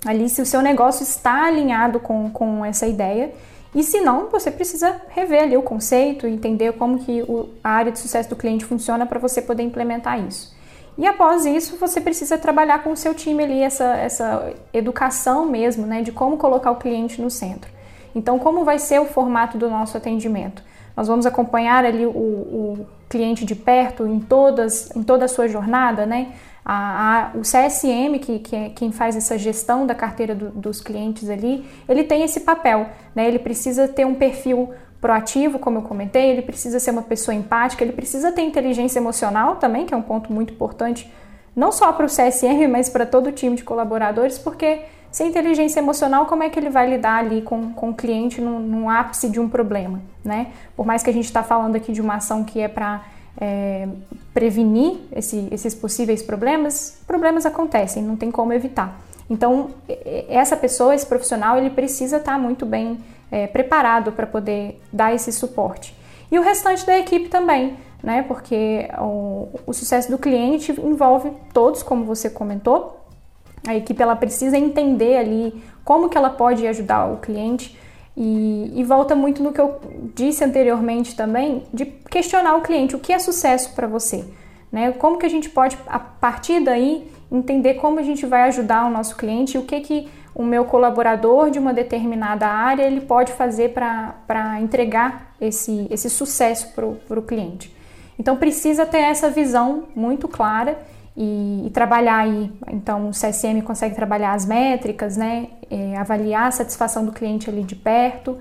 ali 0.06 0.30
se 0.30 0.42
o 0.42 0.46
seu 0.46 0.62
negócio 0.62 1.04
está 1.04 1.46
alinhado 1.46 2.00
com, 2.00 2.30
com 2.30 2.66
essa 2.66 2.88
ideia 2.88 3.32
e 3.74 3.84
se 3.84 4.02
não, 4.02 4.28
você 4.30 4.52
precisa 4.52 5.02
rever 5.10 5.44
ali 5.44 5.56
o 5.56 5.62
conceito, 5.62 6.28
entender 6.28 6.74
como 6.74 7.00
que 7.00 7.22
o, 7.22 7.50
a 7.64 7.70
área 7.70 7.92
de 7.92 8.00
sucesso 8.00 8.30
do 8.30 8.36
cliente 8.36 8.66
funciona 8.66 9.06
para 9.06 9.20
você 9.20 9.42
poder 9.42 9.64
implementar 9.64 10.20
isso. 10.20 10.54
E 10.98 11.08
após 11.08 11.46
isso, 11.46 11.78
você 11.78 12.02
precisa 12.02 12.38
trabalhar 12.38 12.84
com 12.84 12.92
o 12.92 12.98
seu 12.98 13.14
time 13.14 13.44
ali 13.44 13.62
essa, 13.62 13.96
essa 13.96 14.54
educação 14.74 15.46
mesmo, 15.46 15.88
né, 15.88 16.02
de 16.02 16.12
como 16.12 16.38
colocar 16.38 16.72
o 16.72 16.76
cliente 16.76 17.22
no 17.22 17.30
centro. 17.30 17.72
Então, 18.14 18.38
como 18.38 18.66
vai 18.66 18.78
ser 18.78 19.00
o 19.00 19.06
formato 19.06 19.58
do 19.58 19.70
nosso 19.70 19.96
atendimento? 19.96 20.62
Nós 20.96 21.08
vamos 21.08 21.26
acompanhar 21.26 21.86
ali 21.86 22.06
o, 22.06 22.10
o 22.10 22.86
cliente 23.08 23.46
de 23.46 23.56
perto 23.56 24.06
em, 24.06 24.20
todas, 24.20 24.94
em 24.94 25.02
toda 25.02 25.24
a 25.24 25.28
sua 25.30 25.48
jornada, 25.48 26.06
né? 26.06 26.34
A, 26.64 27.32
a, 27.34 27.38
o 27.38 27.42
CSM, 27.42 28.20
que, 28.20 28.40
que 28.40 28.56
é 28.56 28.70
quem 28.70 28.92
faz 28.92 29.16
essa 29.16 29.38
gestão 29.38 29.88
da 29.88 29.96
carteira 29.96 30.36
do, 30.36 30.50
dos 30.50 30.80
clientes 30.80 31.30
ali, 31.30 31.66
ele 31.90 32.04
tem 32.04 32.24
esse 32.24 32.42
papel, 32.42 32.88
né? 33.16 33.28
Ele 33.28 33.40
precisa 33.40 33.88
ter 33.88 34.06
um 34.06 34.14
perfil 34.14 34.72
proativo, 35.02 35.58
como 35.58 35.80
eu 35.80 35.82
comentei, 35.82 36.30
ele 36.30 36.44
precisa 36.44 36.80
ser 36.80 36.92
uma 36.92 37.02
pessoa 37.02 37.34
empática, 37.34 37.84
ele 37.84 37.94
precisa 37.94 38.32
ter 38.32 38.44
inteligência 38.44 39.00
emocional 39.00 39.56
também, 39.56 39.88
que 39.88 39.94
é 39.94 39.98
um 39.98 40.02
ponto 40.04 40.32
muito 40.32 40.54
importante, 40.54 41.12
não 41.56 41.72
só 41.72 41.92
para 41.92 42.06
o 42.06 42.10
CSM, 42.10 42.68
mas 42.70 42.88
para 42.88 43.06
todo 43.06 43.28
o 43.28 43.32
time 43.32 43.56
de 43.56 43.64
colaboradores, 43.64 44.38
porque 44.38 44.82
sem 45.12 45.28
inteligência 45.28 45.80
emocional, 45.80 46.26
como 46.28 46.44
é 46.44 46.50
que 46.50 46.58
ele 46.58 46.70
vai 46.70 46.90
lidar 46.90 47.18
ali 47.18 47.42
com, 47.42 47.74
com 47.74 47.90
o 47.90 47.94
cliente 47.94 48.40
no, 48.40 48.90
ápice 48.90 49.30
de 49.30 49.40
um 49.40 49.50
problema, 49.50 50.00
né? 50.24 50.48
Por 50.76 50.86
mais 50.86 51.04
que 51.04 51.10
a 51.10 51.14
gente 51.14 51.26
está 51.26 51.44
falando 51.44 51.76
aqui 51.76 51.92
de 51.92 52.00
uma 52.00 52.16
ação 52.16 52.46
que 52.46 52.62
é 52.62 52.70
para 52.70 53.02
é, 53.40 53.90
prevenir 54.34 55.00
esse, 55.12 55.48
esses 55.52 55.76
possíveis 55.76 56.24
problemas, 56.24 57.02
problemas 57.06 57.46
acontecem, 57.46 58.02
não 58.02 58.16
tem 58.16 58.32
como 58.32 58.54
evitar. 58.54 59.02
Então, 59.30 59.72
essa 60.28 60.58
pessoa, 60.58 60.94
esse 60.94 61.06
profissional, 61.06 61.58
ele 61.58 61.70
precisa 61.70 62.18
estar 62.18 62.38
muito 62.38 62.66
bem 62.66 62.98
é, 63.32 63.48
preparado 63.48 64.12
para 64.12 64.28
poder 64.28 64.82
dar 64.92 65.14
esse 65.14 65.32
suporte. 65.32 65.96
E 66.30 66.38
o 66.38 66.42
restante 66.42 66.86
da 66.86 66.98
equipe 66.98 67.30
também, 67.30 67.78
né? 68.04 68.24
Porque 68.24 68.90
o, 69.00 69.50
o 69.66 69.74
sucesso 69.74 70.12
do 70.12 70.18
cliente 70.18 70.72
envolve 70.82 71.32
todos, 71.54 71.82
como 71.82 72.04
você 72.04 72.30
comentou, 72.30 73.06
a 73.68 73.76
equipe 73.76 74.02
ela 74.02 74.16
precisa 74.16 74.58
entender 74.58 75.18
ali 75.18 75.64
como 75.84 76.10
que 76.10 76.18
ela 76.18 76.30
pode 76.30 76.66
ajudar 76.68 77.12
o 77.12 77.18
cliente 77.18 77.78
e, 78.24 78.74
e, 78.76 78.84
volta 78.84 79.16
muito 79.16 79.42
no 79.42 79.52
que 79.52 79.60
eu 79.60 79.82
disse 80.14 80.44
anteriormente 80.44 81.16
também 81.16 81.64
de 81.74 81.86
questionar 81.86 82.56
o 82.56 82.62
cliente 82.62 82.96
o 82.96 83.00
que 83.00 83.12
é 83.12 83.18
sucesso 83.18 83.74
para 83.74 83.88
você, 83.88 84.24
né? 84.72 84.92
Como 84.92 85.18
que 85.18 85.26
a 85.26 85.30
gente 85.30 85.50
pode 85.50 85.76
a 85.88 85.98
partir 85.98 86.60
daí 86.60 87.10
entender 87.32 87.76
como 87.76 87.98
a 88.00 88.04
gente 88.04 88.24
vai 88.28 88.44
ajudar 88.44 88.86
o 88.86 88.92
nosso 88.92 89.16
cliente 89.16 89.58
o 89.58 89.64
que 89.64 89.82
que 89.82 90.08
o 90.36 90.44
meu 90.44 90.66
colaborador 90.66 91.50
de 91.50 91.58
uma 91.58 91.74
determinada 91.74 92.46
área 92.46 92.84
ele 92.84 93.02
pode 93.02 93.32
fazer 93.32 93.74
para 93.74 94.62
entregar 94.62 95.34
esse, 95.42 95.88
esse 95.90 96.08
sucesso 96.08 96.74
para 96.76 97.20
o 97.20 97.24
cliente. 97.24 97.76
Então 98.20 98.38
precisa 98.38 98.86
ter 98.86 99.00
essa 99.00 99.32
visão 99.32 99.86
muito 99.96 100.28
clara 100.28 100.78
e, 101.16 101.64
e, 101.68 101.70
trabalhar 101.72 102.18
aí. 102.18 102.52
Então, 102.72 103.10
o 103.10 103.12
CSM 103.12 103.62
consegue 103.64 103.96
trabalhar 103.96 104.34
as 104.34 104.46
métricas, 104.46 105.18
né? 105.18 105.48
É, 105.70 105.98
avaliar 105.98 106.48
a 106.48 106.52
satisfação 106.52 107.06
do 107.06 107.12
cliente 107.12 107.50
ali 107.50 107.64
de 107.64 107.76
perto 107.76 108.38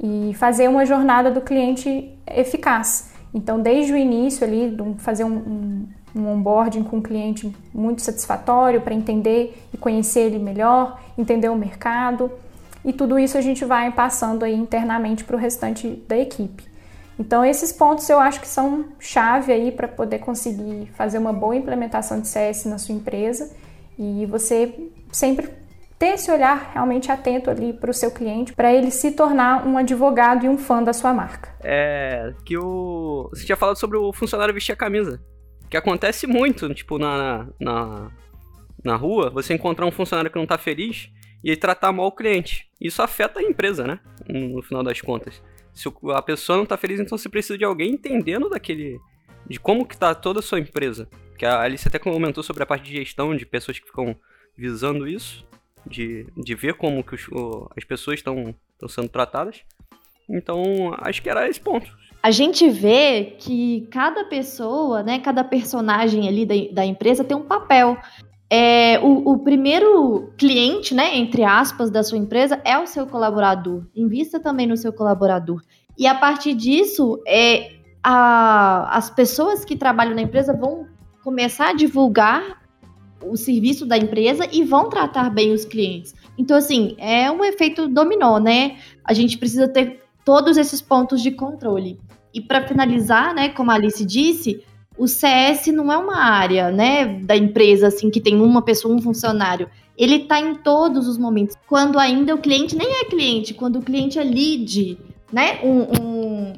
e 0.00 0.32
fazer 0.34 0.68
uma 0.68 0.84
jornada 0.84 1.30
do 1.30 1.40
cliente 1.40 2.10
eficaz. 2.26 3.10
Então, 3.32 3.60
desde 3.60 3.92
o 3.92 3.96
início 3.96 4.46
ali, 4.46 4.76
fazer 4.98 5.24
um, 5.24 5.34
um, 5.34 5.88
um 6.14 6.28
onboarding 6.28 6.84
com 6.84 6.98
o 6.98 7.02
cliente 7.02 7.54
muito 7.72 8.02
satisfatório 8.02 8.80
para 8.80 8.94
entender 8.94 9.60
e 9.72 9.76
conhecer 9.76 10.20
ele 10.20 10.38
melhor, 10.38 11.00
entender 11.18 11.48
o 11.48 11.56
mercado. 11.56 12.30
E 12.84 12.92
tudo 12.92 13.18
isso 13.18 13.36
a 13.36 13.40
gente 13.40 13.64
vai 13.64 13.90
passando 13.90 14.44
aí 14.44 14.54
internamente 14.54 15.24
para 15.24 15.36
o 15.36 15.38
restante 15.38 16.02
da 16.06 16.16
equipe. 16.16 16.73
Então, 17.18 17.44
esses 17.44 17.72
pontos 17.72 18.08
eu 18.08 18.18
acho 18.18 18.40
que 18.40 18.48
são 18.48 18.86
chave 18.98 19.52
aí 19.52 19.70
para 19.70 19.86
poder 19.86 20.18
conseguir 20.18 20.90
fazer 20.94 21.18
uma 21.18 21.32
boa 21.32 21.54
implementação 21.54 22.20
de 22.20 22.28
CS 22.28 22.64
na 22.64 22.78
sua 22.78 22.94
empresa 22.94 23.54
e 23.98 24.26
você 24.26 24.74
sempre 25.12 25.48
ter 25.98 26.14
esse 26.14 26.30
olhar 26.30 26.72
realmente 26.72 27.10
atento 27.10 27.50
ali 27.50 27.72
para 27.72 27.90
o 27.90 27.94
seu 27.94 28.10
cliente, 28.10 28.52
para 28.52 28.72
ele 28.72 28.90
se 28.90 29.12
tornar 29.12 29.66
um 29.66 29.78
advogado 29.78 30.44
e 30.44 30.48
um 30.48 30.58
fã 30.58 30.82
da 30.82 30.92
sua 30.92 31.14
marca. 31.14 31.54
É 31.62 32.34
que 32.44 32.58
o. 32.58 33.28
Você 33.32 33.44
tinha 33.46 33.56
falado 33.56 33.76
sobre 33.76 33.96
o 33.96 34.12
funcionário 34.12 34.52
vestir 34.52 34.72
a 34.72 34.76
camisa. 34.76 35.22
Que 35.70 35.76
acontece 35.76 36.26
muito, 36.26 36.72
tipo, 36.74 36.98
na, 36.98 37.48
na, 37.58 38.10
na 38.84 38.96
rua, 38.96 39.30
você 39.30 39.54
encontrar 39.54 39.86
um 39.86 39.90
funcionário 39.90 40.30
que 40.30 40.36
não 40.36 40.44
está 40.44 40.58
feliz 40.58 41.08
e 41.42 41.56
tratar 41.56 41.92
mal 41.92 42.06
o 42.06 42.12
cliente. 42.12 42.68
Isso 42.80 43.02
afeta 43.02 43.40
a 43.40 43.42
empresa, 43.42 43.86
né? 43.86 43.98
No 44.28 44.62
final 44.62 44.82
das 44.82 45.00
contas. 45.00 45.42
Se 45.74 45.92
a 46.14 46.22
pessoa 46.22 46.56
não 46.56 46.64
tá 46.64 46.76
feliz, 46.76 47.00
então 47.00 47.18
você 47.18 47.28
precisa 47.28 47.58
de 47.58 47.64
alguém 47.64 47.92
entendendo 47.92 48.48
daquele. 48.48 49.00
de 49.48 49.58
como 49.58 49.84
que 49.84 49.96
tá 49.96 50.14
toda 50.14 50.38
a 50.38 50.42
sua 50.42 50.60
empresa. 50.60 51.08
Que 51.36 51.44
a 51.44 51.60
Alice 51.60 51.86
até 51.86 51.98
comentou 51.98 52.42
sobre 52.42 52.62
a 52.62 52.66
parte 52.66 52.84
de 52.84 52.96
gestão 52.96 53.36
de 53.36 53.44
pessoas 53.44 53.78
que 53.78 53.86
ficam 53.86 54.16
visando 54.56 55.06
isso. 55.08 55.44
De, 55.86 56.26
de 56.36 56.54
ver 56.54 56.74
como 56.74 57.02
que 57.02 57.14
os, 57.14 57.26
as 57.76 57.84
pessoas 57.84 58.18
estão 58.18 58.54
sendo 58.88 59.08
tratadas. 59.08 59.62
Então, 60.28 60.94
acho 60.98 61.20
que 61.22 61.28
era 61.28 61.48
esse 61.48 61.60
ponto. 61.60 61.90
A 62.22 62.30
gente 62.30 62.70
vê 62.70 63.36
que 63.38 63.86
cada 63.90 64.24
pessoa, 64.24 65.02
né, 65.02 65.18
cada 65.18 65.44
personagem 65.44 66.26
ali 66.26 66.46
da, 66.46 66.54
da 66.72 66.84
empresa 66.86 67.22
tem 67.22 67.36
um 67.36 67.42
papel. 67.42 67.98
É, 68.56 69.00
o, 69.00 69.32
o, 69.32 69.38
primeiro 69.40 70.32
cliente, 70.38 70.94
né, 70.94 71.18
entre 71.18 71.42
aspas, 71.42 71.90
da 71.90 72.04
sua 72.04 72.18
empresa 72.18 72.60
é 72.64 72.78
o 72.78 72.86
seu 72.86 73.04
colaborador. 73.04 73.84
Invista 73.96 74.38
também 74.38 74.64
no 74.64 74.76
seu 74.76 74.92
colaborador. 74.92 75.60
E 75.98 76.06
a 76.06 76.14
partir 76.14 76.54
disso, 76.54 77.20
é, 77.26 77.72
a, 78.00 78.96
as 78.96 79.10
pessoas 79.10 79.64
que 79.64 79.74
trabalham 79.74 80.14
na 80.14 80.22
empresa 80.22 80.56
vão 80.56 80.86
começar 81.24 81.70
a 81.70 81.74
divulgar 81.74 82.62
o 83.20 83.36
serviço 83.36 83.84
da 83.86 83.98
empresa 83.98 84.46
e 84.52 84.62
vão 84.62 84.88
tratar 84.88 85.30
bem 85.30 85.52
os 85.52 85.64
clientes. 85.64 86.14
Então, 86.38 86.56
assim, 86.56 86.94
é 86.98 87.28
um 87.32 87.44
efeito 87.44 87.88
dominó, 87.88 88.38
né? 88.38 88.76
A 89.04 89.12
gente 89.12 89.36
precisa 89.36 89.66
ter 89.66 90.04
todos 90.24 90.56
esses 90.56 90.80
pontos 90.80 91.20
de 91.20 91.32
controle. 91.32 91.98
E 92.32 92.40
para 92.40 92.68
finalizar, 92.68 93.34
né, 93.34 93.48
como 93.48 93.72
a 93.72 93.74
Alice 93.74 94.04
disse, 94.04 94.62
o 94.96 95.06
CS 95.06 95.66
não 95.68 95.92
é 95.92 95.96
uma 95.96 96.16
área, 96.16 96.70
né, 96.70 97.20
da 97.22 97.36
empresa 97.36 97.88
assim 97.88 98.10
que 98.10 98.20
tem 98.20 98.40
uma 98.40 98.62
pessoa, 98.62 98.94
um 98.94 99.00
funcionário. 99.00 99.68
Ele 99.96 100.16
está 100.16 100.40
em 100.40 100.56
todos 100.56 101.08
os 101.08 101.18
momentos. 101.18 101.56
Quando 101.68 101.98
ainda 101.98 102.34
o 102.34 102.38
cliente 102.38 102.76
nem 102.76 103.00
é 103.00 103.04
cliente, 103.04 103.54
quando 103.54 103.78
o 103.78 103.82
cliente 103.82 104.18
é 104.18 104.24
lead, 104.24 104.98
né, 105.32 105.60
um, 105.62 105.80
um 106.00 106.52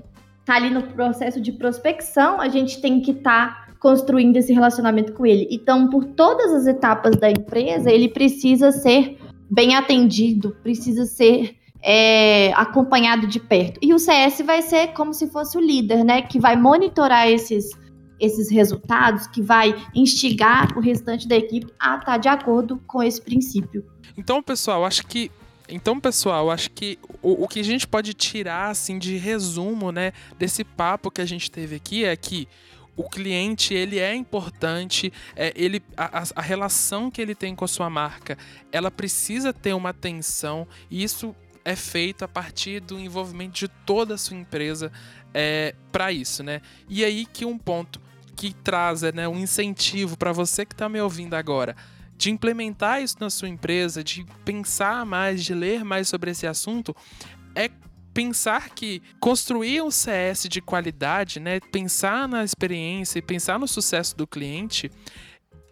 tá 0.44 0.54
ali 0.54 0.70
no 0.70 0.82
processo 0.82 1.40
de 1.40 1.50
prospecção, 1.52 2.40
a 2.40 2.48
gente 2.48 2.80
tem 2.80 3.00
que 3.00 3.10
estar 3.10 3.66
tá 3.66 3.72
construindo 3.80 4.36
esse 4.36 4.52
relacionamento 4.52 5.12
com 5.12 5.26
ele. 5.26 5.48
Então, 5.50 5.90
por 5.90 6.04
todas 6.04 6.52
as 6.52 6.66
etapas 6.66 7.16
da 7.16 7.30
empresa, 7.30 7.90
ele 7.90 8.08
precisa 8.08 8.70
ser 8.70 9.18
bem 9.50 9.74
atendido, 9.74 10.56
precisa 10.62 11.04
ser 11.04 11.56
é, 11.82 12.52
acompanhado 12.54 13.26
de 13.26 13.40
perto. 13.40 13.78
E 13.82 13.92
o 13.92 13.98
CS 13.98 14.42
vai 14.44 14.62
ser 14.62 14.88
como 14.88 15.12
se 15.12 15.28
fosse 15.28 15.56
o 15.58 15.60
líder, 15.60 16.04
né, 16.04 16.22
que 16.22 16.38
vai 16.38 16.56
monitorar 16.56 17.28
esses 17.28 17.70
esses 18.20 18.50
resultados 18.50 19.26
que 19.26 19.42
vai 19.42 19.74
instigar 19.94 20.76
o 20.76 20.80
restante 20.80 21.28
da 21.28 21.36
equipe 21.36 21.72
a 21.78 21.96
estar 21.96 22.04
tá 22.04 22.16
de 22.16 22.28
acordo 22.28 22.80
com 22.86 23.02
esse 23.02 23.20
princípio. 23.20 23.84
Então, 24.16 24.42
pessoal, 24.42 24.84
acho 24.84 25.06
que 25.06 25.30
então, 25.68 25.98
pessoal, 25.98 26.50
acho 26.50 26.70
que 26.70 26.96
o, 27.20 27.44
o, 27.44 27.48
que 27.48 27.58
a 27.58 27.64
gente 27.64 27.88
pode 27.88 28.14
tirar 28.14 28.70
assim 28.70 28.98
de 28.98 29.16
resumo, 29.16 29.90
né, 29.90 30.12
desse 30.38 30.62
papo 30.62 31.10
que 31.10 31.20
a 31.20 31.26
gente 31.26 31.50
teve 31.50 31.74
aqui 31.74 32.04
é 32.04 32.14
que 32.16 32.48
o 32.96 33.02
cliente 33.02 33.74
ele 33.74 33.98
é 33.98 34.14
importante, 34.14 35.12
é, 35.34 35.52
ele 35.54 35.82
a, 35.96 36.22
a, 36.34 36.40
relação 36.40 37.10
que 37.10 37.20
ele 37.20 37.34
tem 37.34 37.54
com 37.54 37.64
a 37.64 37.68
sua 37.68 37.90
marca, 37.90 38.38
ela 38.72 38.90
precisa 38.90 39.52
ter 39.52 39.74
uma 39.74 39.90
atenção 39.90 40.66
e 40.90 41.02
isso 41.02 41.34
é 41.64 41.76
feito 41.76 42.24
a 42.24 42.28
partir 42.28 42.80
do 42.80 42.98
envolvimento 42.98 43.54
de 43.58 43.68
toda 43.68 44.14
a 44.14 44.18
sua 44.18 44.36
empresa 44.36 44.90
é, 45.34 45.74
para 45.90 46.12
isso, 46.12 46.42
né? 46.42 46.62
E 46.88 47.04
aí 47.04 47.26
que 47.26 47.44
um 47.44 47.58
ponto 47.58 48.00
que 48.36 48.52
traz 48.52 49.02
né, 49.02 49.26
um 49.26 49.38
incentivo 49.38 50.16
para 50.16 50.32
você 50.32 50.64
que 50.66 50.74
está 50.74 50.88
me 50.88 51.00
ouvindo 51.00 51.34
agora 51.34 51.74
de 52.16 52.30
implementar 52.30 53.02
isso 53.02 53.16
na 53.20 53.28
sua 53.28 53.48
empresa, 53.48 54.02
de 54.02 54.24
pensar 54.44 55.04
mais, 55.04 55.44
de 55.44 55.54
ler 55.54 55.84
mais 55.84 56.08
sobre 56.08 56.30
esse 56.30 56.46
assunto, 56.46 56.96
é 57.54 57.70
pensar 58.14 58.70
que 58.70 59.02
construir 59.20 59.82
um 59.82 59.90
CS 59.90 60.48
de 60.48 60.62
qualidade, 60.62 61.38
né, 61.38 61.60
pensar 61.60 62.26
na 62.26 62.42
experiência 62.42 63.18
e 63.18 63.22
pensar 63.22 63.58
no 63.58 63.68
sucesso 63.68 64.16
do 64.16 64.26
cliente 64.26 64.90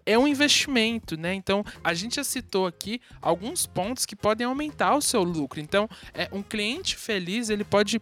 é 0.07 0.19
um 0.19 0.29
investimento, 0.29 1.17
né? 1.17 1.33
Então, 1.33 1.65
a 1.83 1.95
gente 1.95 2.17
já 2.17 2.25
citou 2.25 2.67
aqui 2.67 3.01
alguns 3.23 3.67
pontos 3.67 4.05
que 4.05 4.15
podem 4.15 4.47
aumentar 4.47 4.95
o 4.95 5.01
seu 5.01 5.23
lucro. 5.23 5.61
Então, 5.61 5.89
é 6.13 6.29
um 6.31 6.43
cliente 6.43 6.95
feliz, 6.95 7.49
ele 7.49 7.65
pode 7.65 7.99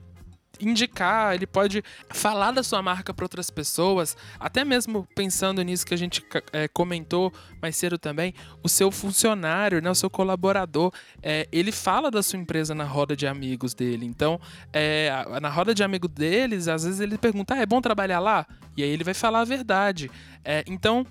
indicar, 0.62 1.34
ele 1.34 1.46
pode 1.46 1.82
falar 2.08 2.52
da 2.52 2.62
sua 2.62 2.82
marca 2.82 3.12
para 3.12 3.24
outras 3.24 3.50
pessoas, 3.50 4.16
até 4.38 4.64
mesmo 4.64 5.06
pensando 5.14 5.62
nisso 5.62 5.84
que 5.86 5.94
a 5.94 5.98
gente 5.98 6.24
é, 6.52 6.68
comentou 6.68 7.32
mais 7.60 7.76
cedo 7.76 7.98
também, 7.98 8.34
o 8.62 8.68
seu 8.68 8.90
funcionário, 8.90 9.80
né, 9.80 9.90
o 9.90 9.94
seu 9.94 10.10
colaborador, 10.10 10.92
é, 11.22 11.48
ele 11.52 11.72
fala 11.72 12.10
da 12.10 12.22
sua 12.22 12.38
empresa 12.38 12.74
na 12.74 12.84
roda 12.84 13.16
de 13.16 13.26
amigos 13.26 13.74
dele. 13.74 14.06
Então, 14.06 14.40
é, 14.72 15.10
na 15.40 15.48
roda 15.48 15.74
de 15.74 15.82
amigos 15.82 16.10
deles, 16.10 16.68
às 16.68 16.84
vezes 16.84 17.00
ele 17.00 17.16
pergunta: 17.18 17.54
ah, 17.54 17.58
é 17.58 17.66
bom 17.66 17.80
trabalhar 17.80 18.18
lá? 18.18 18.46
E 18.76 18.82
aí 18.82 18.90
ele 18.90 19.04
vai 19.04 19.14
falar 19.14 19.40
a 19.40 19.44
verdade. 19.44 20.10
É, 20.44 20.64
então, 20.66 21.06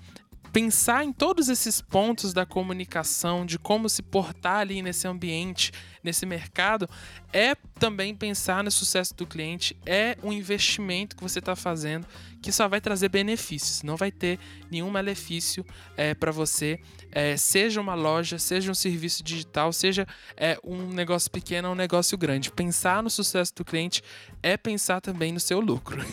pensar 0.52 1.02
em 1.02 1.12
todos 1.12 1.48
esses 1.48 1.80
pontos 1.80 2.34
da 2.34 2.44
comunicação, 2.44 3.46
de 3.46 3.58
como 3.58 3.88
se 3.88 4.02
portar 4.02 4.58
ali 4.58 4.82
nesse 4.82 5.08
ambiente, 5.08 5.72
nesse 6.04 6.26
mercado, 6.26 6.88
é 7.32 7.54
também 7.78 8.14
pensar 8.14 8.62
no 8.62 8.70
sucesso 8.70 9.14
do 9.14 9.26
cliente, 9.26 9.74
é 9.86 10.16
um 10.22 10.32
investimento 10.32 11.16
que 11.16 11.22
você 11.22 11.38
está 11.38 11.56
fazendo 11.56 12.06
que 12.42 12.50
só 12.50 12.66
vai 12.66 12.80
trazer 12.80 13.08
benefícios, 13.08 13.82
não 13.84 13.96
vai 13.96 14.10
ter 14.10 14.38
nenhum 14.68 14.90
malefício 14.90 15.64
é, 15.96 16.12
para 16.12 16.32
você, 16.32 16.80
é, 17.12 17.36
seja 17.36 17.80
uma 17.80 17.94
loja, 17.94 18.36
seja 18.36 18.70
um 18.70 18.74
serviço 18.74 19.22
digital, 19.22 19.72
seja 19.72 20.06
é, 20.36 20.58
um 20.64 20.88
negócio 20.88 21.30
pequeno 21.30 21.68
ou 21.68 21.74
um 21.74 21.76
negócio 21.76 22.18
grande. 22.18 22.50
Pensar 22.50 23.00
no 23.00 23.08
sucesso 23.08 23.54
do 23.54 23.64
cliente 23.64 24.02
é 24.42 24.56
pensar 24.56 25.00
também 25.00 25.32
no 25.32 25.40
seu 25.40 25.60
lucro. 25.60 26.02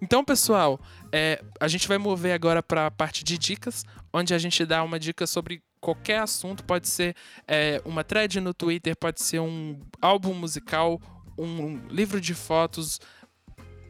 Então, 0.00 0.24
pessoal, 0.24 0.80
é, 1.16 1.40
a 1.60 1.68
gente 1.68 1.86
vai 1.86 1.96
mover 1.96 2.32
agora 2.32 2.60
para 2.60 2.86
a 2.88 2.90
parte 2.90 3.22
de 3.22 3.38
dicas, 3.38 3.84
onde 4.12 4.34
a 4.34 4.38
gente 4.38 4.66
dá 4.66 4.82
uma 4.82 4.98
dica 4.98 5.28
sobre 5.28 5.62
qualquer 5.80 6.18
assunto. 6.18 6.64
Pode 6.64 6.88
ser 6.88 7.14
é, 7.46 7.80
uma 7.84 8.02
thread 8.02 8.40
no 8.40 8.52
Twitter, 8.52 8.96
pode 8.96 9.22
ser 9.22 9.38
um 9.38 9.80
álbum 10.02 10.34
musical, 10.34 11.00
um 11.38 11.86
livro 11.86 12.20
de 12.20 12.34
fotos, 12.34 13.00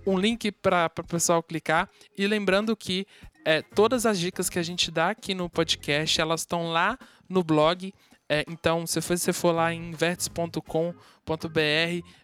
um 0.07 0.19
link 0.19 0.53
para 0.53 0.93
o 0.99 1.05
pessoal 1.05 1.43
clicar. 1.43 1.89
E 2.15 2.27
lembrando 2.27 2.77
que 2.77 3.07
é, 3.43 3.63
todas 3.63 4.05
as 4.05 4.19
dicas 4.19 4.51
que 4.51 4.59
a 4.59 4.63
gente 4.63 4.91
dá 4.91 5.09
aqui 5.09 5.35
no 5.35 5.49
podcast, 5.49 6.21
elas 6.21 6.43
estão 6.43 6.69
lá 6.73 6.99
no 7.27 7.43
blog. 7.43 7.95
É, 8.29 8.43
então, 8.49 8.87
se 8.87 9.01
você 9.01 9.33
for 9.33 9.53
lá 9.53 9.73
em 9.73 9.93
vertes.com.br, 9.93 10.63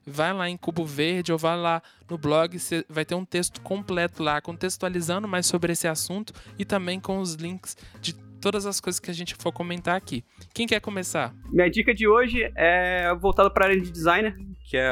vai 0.07 0.33
lá 0.33 0.49
em 0.49 0.57
Cubo 0.57 0.85
Verde 0.85 1.31
ou 1.31 1.39
vai 1.39 1.57
lá 1.57 1.83
no 2.09 2.17
blog, 2.17 2.59
você 2.59 2.85
vai 2.89 3.05
ter 3.05 3.15
um 3.15 3.25
texto 3.25 3.61
completo 3.61 4.23
lá, 4.23 4.41
contextualizando 4.41 5.29
mais 5.29 5.47
sobre 5.47 5.73
esse 5.73 5.87
assunto 5.87 6.33
e 6.59 6.65
também 6.65 6.99
com 6.99 7.19
os 7.19 7.35
links 7.35 7.77
de 8.01 8.15
todas 8.41 8.65
as 8.65 8.81
coisas 8.81 8.99
que 8.99 9.11
a 9.11 9.15
gente 9.15 9.35
for 9.35 9.53
comentar 9.53 9.95
aqui. 9.95 10.25
Quem 10.55 10.67
quer 10.67 10.81
começar? 10.81 11.35
Minha 11.51 11.71
dica 11.71 11.93
de 11.93 12.09
hoje 12.09 12.51
é 12.57 13.15
voltada 13.15 13.51
para 13.51 13.67
a 13.67 13.69
área 13.69 13.81
de 13.81 13.91
designer, 13.91 14.35
que 14.65 14.79
é, 14.79 14.91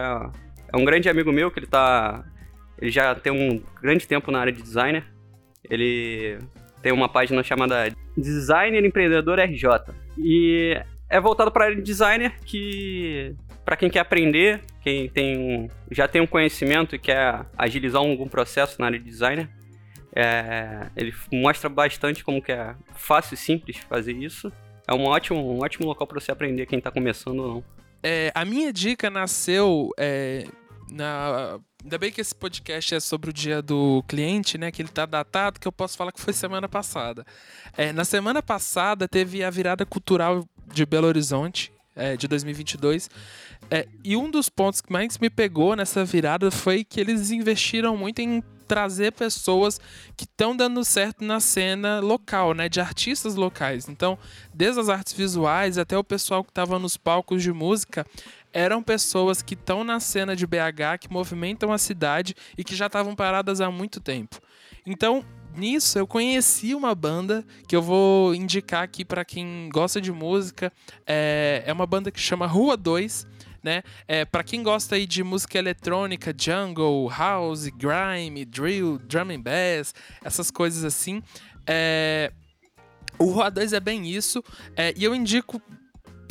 é 0.72 0.76
um 0.76 0.84
grande 0.84 1.08
amigo 1.08 1.32
meu, 1.32 1.50
que 1.50 1.58
ele 1.58 1.66
tá. 1.66 2.24
Ele 2.80 2.90
já 2.90 3.14
tem 3.14 3.32
um 3.32 3.62
grande 3.80 4.06
tempo 4.06 4.30
na 4.30 4.40
área 4.40 4.52
de 4.52 4.62
designer. 4.62 5.04
Ele 5.68 6.38
tem 6.82 6.92
uma 6.92 7.08
página 7.08 7.42
chamada 7.42 7.90
Designer 8.16 8.84
Empreendedor 8.84 9.38
RJ. 9.40 9.66
E 10.18 10.80
é 11.08 11.20
voltado 11.20 11.50
para 11.50 11.64
a 11.64 11.66
área 11.66 11.76
de 11.76 11.82
designer 11.82 12.38
que 12.44 13.34
para 13.64 13.76
quem 13.76 13.90
quer 13.90 14.00
aprender, 14.00 14.62
quem 14.80 15.08
tem 15.08 15.70
já 15.90 16.08
tem 16.08 16.22
um 16.22 16.26
conhecimento 16.26 16.94
e 16.94 16.98
quer 16.98 17.44
agilizar 17.56 18.00
algum 18.00 18.28
processo 18.28 18.76
na 18.78 18.86
área 18.86 18.98
de 18.98 19.04
designer, 19.04 19.48
é, 20.14 20.88
ele 20.96 21.14
mostra 21.32 21.68
bastante 21.68 22.24
como 22.24 22.40
que 22.40 22.52
é 22.52 22.74
fácil 22.94 23.34
e 23.34 23.36
simples 23.36 23.76
fazer 23.76 24.12
isso. 24.12 24.52
É 24.86 24.94
um 24.94 25.04
ótimo, 25.04 25.38
um 25.38 25.62
ótimo 25.62 25.86
local 25.86 26.06
para 26.06 26.18
você 26.18 26.32
aprender 26.32 26.64
quem 26.66 26.78
está 26.78 26.90
começando 26.90 27.40
ou 27.40 27.48
não. 27.48 27.64
É, 28.02 28.32
a 28.34 28.44
minha 28.44 28.72
dica 28.72 29.10
nasceu 29.10 29.90
é, 29.98 30.46
na, 30.90 31.58
ainda 31.82 31.98
bem 31.98 32.10
que 32.10 32.20
esse 32.20 32.34
podcast 32.34 32.94
é 32.94 33.00
sobre 33.00 33.30
o 33.30 33.32
dia 33.32 33.60
do 33.60 34.02
cliente, 34.08 34.56
né? 34.56 34.70
Que 34.70 34.80
ele 34.82 34.88
tá 34.88 35.04
datado, 35.04 35.60
que 35.60 35.68
eu 35.68 35.72
posso 35.72 35.96
falar 35.96 36.12
que 36.12 36.20
foi 36.20 36.32
semana 36.32 36.68
passada. 36.68 37.24
É, 37.76 37.92
na 37.92 38.04
semana 38.04 38.42
passada 38.42 39.06
teve 39.06 39.44
a 39.44 39.50
virada 39.50 39.84
cultural 39.84 40.44
de 40.72 40.86
Belo 40.86 41.06
Horizonte, 41.06 41.72
é, 41.94 42.16
de 42.16 42.28
2022. 42.28 43.10
É, 43.70 43.86
e 44.04 44.16
um 44.16 44.30
dos 44.30 44.48
pontos 44.48 44.80
que 44.80 44.92
mais 44.92 45.18
me 45.18 45.28
pegou 45.28 45.74
nessa 45.74 46.04
virada 46.04 46.50
foi 46.50 46.84
que 46.84 47.00
eles 47.00 47.30
investiram 47.30 47.96
muito 47.96 48.20
em 48.20 48.42
trazer 48.68 49.12
pessoas 49.12 49.80
que 50.14 50.24
estão 50.24 50.54
dando 50.54 50.84
certo 50.84 51.24
na 51.24 51.40
cena 51.40 52.00
local, 52.00 52.52
né, 52.52 52.68
de 52.68 52.80
artistas 52.80 53.34
locais. 53.34 53.88
Então, 53.88 54.18
desde 54.54 54.78
as 54.78 54.90
artes 54.90 55.14
visuais 55.14 55.78
até 55.78 55.96
o 55.96 56.04
pessoal 56.04 56.44
que 56.44 56.50
estava 56.50 56.78
nos 56.78 56.96
palcos 56.96 57.42
de 57.42 57.50
música, 57.50 58.06
eram 58.52 58.82
pessoas 58.82 59.42
que 59.42 59.54
estão 59.54 59.82
na 59.82 59.98
cena 60.00 60.36
de 60.36 60.46
BH, 60.46 60.98
que 61.00 61.12
movimentam 61.12 61.72
a 61.72 61.78
cidade 61.78 62.34
e 62.56 62.62
que 62.62 62.76
já 62.76 62.86
estavam 62.86 63.16
paradas 63.16 63.60
há 63.60 63.70
muito 63.70 64.00
tempo. 64.00 64.38
Então, 64.86 65.24
nisso 65.56 65.98
eu 65.98 66.06
conheci 66.06 66.74
uma 66.74 66.94
banda 66.94 67.44
que 67.66 67.74
eu 67.74 67.82
vou 67.82 68.34
indicar 68.34 68.82
aqui 68.82 69.04
para 69.04 69.24
quem 69.24 69.68
gosta 69.72 70.00
de 70.00 70.12
música. 70.12 70.72
É, 71.06 71.62
é 71.66 71.72
uma 71.72 71.86
banda 71.86 72.10
que 72.10 72.20
chama 72.20 72.46
Rua 72.46 72.76
2. 72.76 73.26
Né? 73.62 73.82
É, 74.06 74.24
para 74.24 74.44
quem 74.44 74.62
gosta 74.62 74.94
aí 74.94 75.04
de 75.04 75.22
música 75.24 75.58
eletrônica, 75.58 76.32
jungle, 76.36 77.08
house, 77.08 77.66
grime, 77.68 78.44
drill, 78.44 78.98
drum 78.98 79.30
and 79.30 79.40
bass, 79.40 79.92
essas 80.22 80.48
coisas 80.48 80.84
assim, 80.84 81.20
é, 81.66 82.32
o 83.18 83.24
Rua 83.24 83.50
2 83.50 83.72
é 83.72 83.80
bem 83.80 84.08
isso. 84.08 84.42
É, 84.76 84.94
e 84.96 85.04
eu 85.04 85.14
indico 85.14 85.60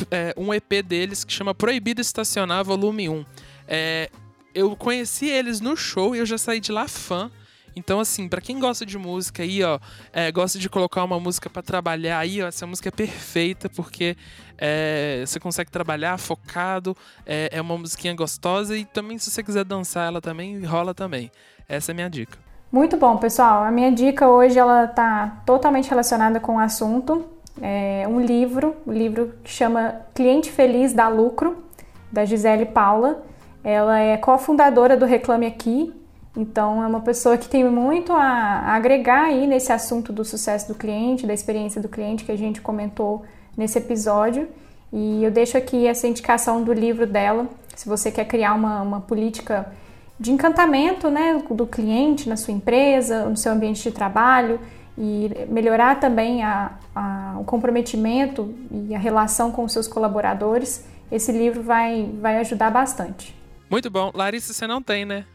é, 0.10 0.34
um 0.38 0.54
EP 0.54 0.82
deles 0.86 1.24
que 1.24 1.34
chama 1.34 1.54
Proibido 1.54 2.02
Estacionar 2.02 2.64
Volume 2.64 3.10
1. 3.10 3.26
É, 3.68 4.10
eu 4.56 4.76
conheci 4.76 5.28
eles 5.28 5.60
no 5.60 5.76
show 5.76 6.16
e 6.16 6.20
eu 6.20 6.26
já 6.26 6.38
saí 6.38 6.60
de 6.60 6.72
lá 6.72 6.88
fã. 6.88 7.30
Então, 7.78 8.00
assim, 8.00 8.28
para 8.28 8.42
quem 8.42 8.60
gosta 8.60 8.84
de 8.84 8.98
música 8.98 9.44
aí, 9.44 9.64
ó, 9.64 9.80
é, 10.12 10.32
gosta 10.32 10.58
de 10.58 10.68
colocar 10.68 11.04
uma 11.04 11.20
música 11.20 11.48
para 11.48 11.62
trabalhar 11.62 12.18
aí, 12.18 12.42
ó, 12.42 12.48
essa 12.48 12.66
música 12.66 12.90
é 12.90 12.92
perfeita 12.92 13.70
porque 13.70 14.18
é, 14.58 15.24
você 15.24 15.40
consegue 15.40 15.70
trabalhar 15.70 16.18
focado, 16.18 16.98
é, 17.24 17.50
é 17.52 17.62
uma 17.62 17.78
musiquinha 17.78 18.16
gostosa 18.16 18.76
e 18.76 18.84
também 18.84 19.20
se 19.20 19.30
você 19.30 19.44
quiser 19.44 19.64
dançar 19.64 20.08
ela 20.08 20.20
também, 20.20 20.64
rola 20.66 20.94
também. 20.94 21.32
Essa 21.70 21.92
é 21.92 21.94
a 21.94 21.96
minha 21.96 22.10
dica. 22.10 22.38
Muito 22.72 22.98
bom, 22.98 23.16
pessoal. 23.18 23.64
A 23.64 23.72
minha 23.72 23.92
dica 23.92 24.28
hoje 24.28 24.58
ela 24.58 24.88
tá 24.88 25.42
totalmente 25.46 25.90
relacionada 25.90 26.40
com 26.40 26.56
o 26.56 26.60
assunto. 26.60 27.26
É 27.62 28.06
um 28.10 28.20
livro, 28.20 28.76
o 28.86 28.90
um 28.90 28.94
livro 28.94 29.34
que 29.44 29.52
chama 29.52 30.02
Cliente 30.16 30.52
Feliz 30.52 30.94
dá 30.94 31.08
Lucro, 31.08 31.64
da 32.12 32.26
Gisele 32.26 32.66
Paula. 32.66 33.24
Ela 33.64 34.00
é 34.00 34.18
cofundadora 34.18 34.98
do 34.98 35.06
Reclame 35.06 35.46
Aqui, 35.46 35.94
então, 36.38 36.84
é 36.84 36.86
uma 36.86 37.02
pessoa 37.02 37.36
que 37.36 37.50
tem 37.50 37.66
muito 37.66 38.14
a, 38.14 38.76
agregar 38.76 39.24
aí 39.24 39.48
nesse 39.48 39.74
assunto 39.74 40.14
do 40.14 40.24
sucesso 40.24 40.68
do 40.68 40.76
cliente, 40.76 41.26
da 41.26 41.34
experiência 41.34 41.82
do 41.82 41.90
cliente 41.90 42.24
que 42.24 42.32
a 42.32 42.36
gente 42.38 42.62
comentou 42.62 43.26
nesse 43.58 43.80
episódio. 43.80 44.48
E 44.94 45.24
eu 45.24 45.32
deixo 45.32 45.58
aqui 45.58 45.88
essa 45.88 46.08
indicação 46.08 46.64
do 46.64 46.72
livro 46.72 47.08
dela, 47.08 47.48
se 47.76 47.90
você 47.90 48.12
quer 48.12 48.26
criar 48.26 48.54
uma, 48.54 48.84
uma 48.84 49.02
política 49.02 49.74
de 50.20 50.32
encantamento 50.32 51.10
né, 51.10 51.42
do 51.50 51.66
cliente 51.66 52.30
na 52.30 52.38
sua 52.38 52.54
empresa, 52.54 53.26
no 53.26 53.36
seu 53.36 53.52
ambiente 53.52 53.82
de 53.82 53.92
trabalho 53.92 54.60
e 54.96 55.32
melhorar 55.50 56.00
também 56.00 56.44
a, 56.44 56.78
a, 56.96 57.36
o 57.40 57.44
comprometimento 57.46 58.54
e 58.72 58.94
a 58.94 59.00
relação 59.00 59.52
com 59.52 59.64
os 59.64 59.72
seus 59.72 59.88
colaboradores, 59.88 60.86
esse 61.12 61.32
livro 61.32 61.64
vai, 61.64 62.08
vai 62.22 62.38
ajudar 62.38 62.70
bastante. 62.70 63.36
Muito 63.72 63.90
bom. 63.90 64.12
Larissa, 64.14 64.54
você 64.54 64.68
não 64.68 64.84
tem, 64.84 65.04
né? 65.04 65.26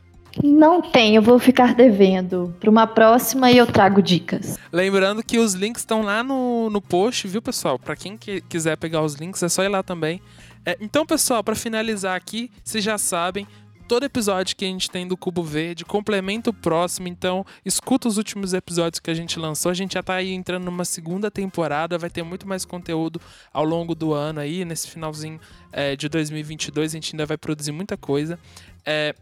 Não 0.43 0.81
tem, 0.81 1.17
eu 1.17 1.23
vou 1.23 1.39
ficar 1.39 1.75
devendo. 1.75 2.55
Para 2.61 2.71
uma 2.71 2.87
próxima 2.87 3.51
e 3.51 3.59
eu 3.59 3.67
trago 3.67 4.01
dicas. 4.01 4.59
Lembrando 4.73 5.23
que 5.23 5.39
os 5.39 5.55
links 5.55 5.83
estão 5.83 6.03
lá 6.03 6.23
no, 6.23 6.71
no 6.71 6.81
post, 6.81 7.27
viu, 7.27 7.43
pessoal? 7.43 7.79
Para 7.79 7.97
quem 7.97 8.17
que, 8.17 8.41
quiser 8.43 8.77
pegar 8.77 9.03
os 9.03 9.15
links, 9.15 9.43
é 9.43 9.49
só 9.49 9.63
ir 9.65 9.69
lá 9.69 9.83
também. 9.83 10.21
É, 10.65 10.77
então, 10.81 11.05
pessoal, 11.05 11.43
para 11.43 11.55
finalizar 11.55 12.17
aqui, 12.17 12.51
vocês 12.65 12.85
já 12.85 12.97
sabem, 12.97 13.47
todo 13.93 14.05
episódio 14.05 14.57
que 14.57 14.65
a 14.65 14.69
gente 14.69 14.91
tem 14.91 15.07
do 15.07 15.19
Cubo 15.19 15.43
Verde 15.43 15.85
complementa 15.85 16.49
o 16.49 16.55
próximo, 16.55 17.09
então 17.09 17.45
escuta 17.63 18.09
os 18.09 18.17
últimos 18.17 18.55
episódios 18.55 18.99
que 18.99 19.11
a 19.11 19.15
gente 19.15 19.39
lançou. 19.39 19.71
A 19.71 19.75
gente 19.75 19.95
já 19.95 20.03
tá 20.03 20.15
aí 20.15 20.33
entrando 20.33 20.65
numa 20.65 20.85
segunda 20.85 21.31
temporada, 21.31 21.99
vai 21.99 22.09
ter 22.09 22.23
muito 22.23 22.49
mais 22.49 22.65
conteúdo 22.65 23.21
ao 23.53 23.65
longo 23.65 23.95
do 23.95 24.15
ano 24.15 24.41
aí, 24.41 24.65
nesse 24.65 24.89
finalzinho 24.89 25.39
é, 25.71 25.95
de 25.95 26.09
2022 26.09 26.93
a 26.93 26.97
gente 26.97 27.15
ainda 27.15 27.27
vai 27.27 27.37
produzir 27.37 27.73
muita 27.73 27.97
coisa. 27.97 28.39
É, 28.87 29.15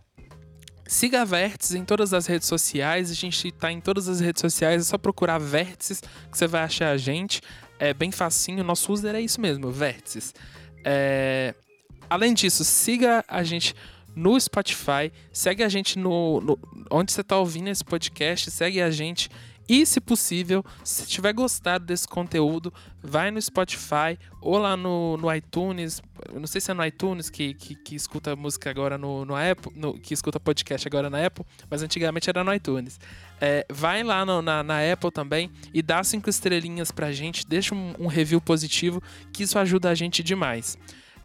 Siga 0.90 1.22
a 1.22 1.24
Vértices 1.24 1.76
em 1.76 1.84
todas 1.84 2.12
as 2.12 2.26
redes 2.26 2.48
sociais. 2.48 3.12
A 3.12 3.14
gente 3.14 3.46
está 3.46 3.70
em 3.70 3.80
todas 3.80 4.08
as 4.08 4.18
redes 4.18 4.40
sociais. 4.40 4.82
É 4.82 4.84
só 4.84 4.98
procurar 4.98 5.38
Vértices 5.38 6.00
que 6.00 6.36
você 6.36 6.48
vai 6.48 6.64
achar 6.64 6.90
a 6.90 6.96
gente. 6.96 7.40
É 7.78 7.94
bem 7.94 8.10
facinho. 8.10 8.64
Nosso 8.64 8.92
user 8.92 9.14
é 9.14 9.20
isso 9.20 9.40
mesmo, 9.40 9.70
Vértices. 9.70 10.34
É... 10.84 11.54
Além 12.10 12.34
disso, 12.34 12.64
siga 12.64 13.24
a 13.28 13.44
gente 13.44 13.72
no 14.16 14.38
Spotify. 14.40 15.12
Segue 15.32 15.62
a 15.62 15.68
gente 15.68 15.96
no, 15.96 16.40
no 16.40 16.58
onde 16.90 17.12
você 17.12 17.20
está 17.20 17.38
ouvindo 17.38 17.68
esse 17.68 17.84
podcast. 17.84 18.50
Segue 18.50 18.82
a 18.82 18.90
gente 18.90 19.30
e, 19.70 19.86
se 19.86 20.00
possível, 20.00 20.64
se 20.82 21.06
tiver 21.06 21.32
gostado 21.32 21.84
desse 21.84 22.08
conteúdo, 22.08 22.74
vai 23.00 23.30
no 23.30 23.40
Spotify 23.40 24.18
ou 24.40 24.58
lá 24.58 24.76
no, 24.76 25.16
no 25.16 25.32
iTunes. 25.32 26.02
Eu 26.28 26.40
não 26.40 26.48
sei 26.48 26.60
se 26.60 26.72
é 26.72 26.74
no 26.74 26.84
iTunes 26.84 27.30
que, 27.30 27.54
que, 27.54 27.76
que 27.76 27.94
escuta 27.94 28.34
música 28.34 28.68
agora 28.68 28.98
no, 28.98 29.24
no 29.24 29.36
Apple, 29.36 29.70
no, 29.76 29.96
que 29.96 30.12
escuta 30.12 30.40
podcast 30.40 30.88
agora 30.88 31.08
na 31.08 31.24
Apple, 31.24 31.46
mas 31.70 31.84
antigamente 31.84 32.28
era 32.28 32.42
no 32.42 32.52
iTunes. 32.52 32.98
É, 33.40 33.64
vai 33.70 34.02
lá 34.02 34.26
no, 34.26 34.42
na, 34.42 34.64
na, 34.64 34.80
Apple 34.92 35.12
também 35.12 35.48
e 35.72 35.82
dá 35.82 36.02
cinco 36.02 36.28
estrelinhas 36.28 36.90
pra 36.90 37.12
gente, 37.12 37.46
deixa 37.46 37.72
um, 37.72 37.94
um 37.96 38.06
review 38.08 38.40
positivo, 38.40 39.00
que 39.32 39.44
isso 39.44 39.56
ajuda 39.56 39.88
a 39.88 39.94
gente 39.94 40.20
demais. 40.20 40.76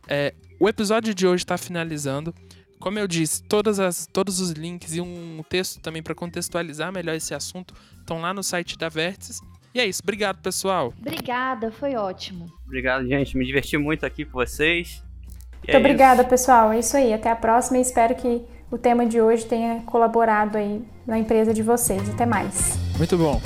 É, 0.07 0.35
o 0.59 0.69
episódio 0.69 1.15
de 1.15 1.25
hoje 1.25 1.43
está 1.43 1.57
finalizando. 1.57 2.31
Como 2.79 2.99
eu 2.99 3.07
disse, 3.07 3.41
todas 3.43 3.79
as, 3.79 4.05
todos 4.07 4.39
os 4.39 4.51
links 4.51 4.95
e 4.95 5.01
um 5.01 5.43
texto 5.49 5.79
também 5.79 6.03
para 6.03 6.13
contextualizar 6.13 6.91
melhor 6.91 7.15
esse 7.15 7.33
assunto 7.33 7.73
estão 7.99 8.21
lá 8.21 8.33
no 8.33 8.43
site 8.43 8.77
da 8.77 8.89
Vértices. 8.89 9.41
E 9.73 9.79
é 9.79 9.85
isso. 9.85 10.01
Obrigado, 10.03 10.37
pessoal. 10.41 10.93
Obrigada, 10.99 11.71
foi 11.71 11.95
ótimo. 11.95 12.49
Obrigado, 12.65 13.05
gente. 13.07 13.37
Me 13.37 13.45
diverti 13.45 13.77
muito 13.77 14.05
aqui 14.05 14.23
com 14.23 14.33
vocês. 14.33 15.03
E 15.55 15.57
muito 15.57 15.75
é 15.75 15.77
obrigada, 15.77 16.21
isso. 16.21 16.29
pessoal. 16.29 16.71
É 16.71 16.79
isso 16.79 16.95
aí. 16.95 17.13
Até 17.13 17.29
a 17.29 17.35
próxima 17.35 17.77
e 17.77 17.81
espero 17.81 18.15
que 18.15 18.41
o 18.71 18.77
tema 18.77 19.05
de 19.05 19.19
hoje 19.19 19.45
tenha 19.45 19.81
colaborado 19.81 20.57
aí 20.57 20.81
na 21.05 21.19
empresa 21.19 21.53
de 21.53 21.61
vocês. 21.61 22.09
Até 22.09 22.25
mais. 22.25 22.77
Muito 22.97 23.17
bom. 23.17 23.41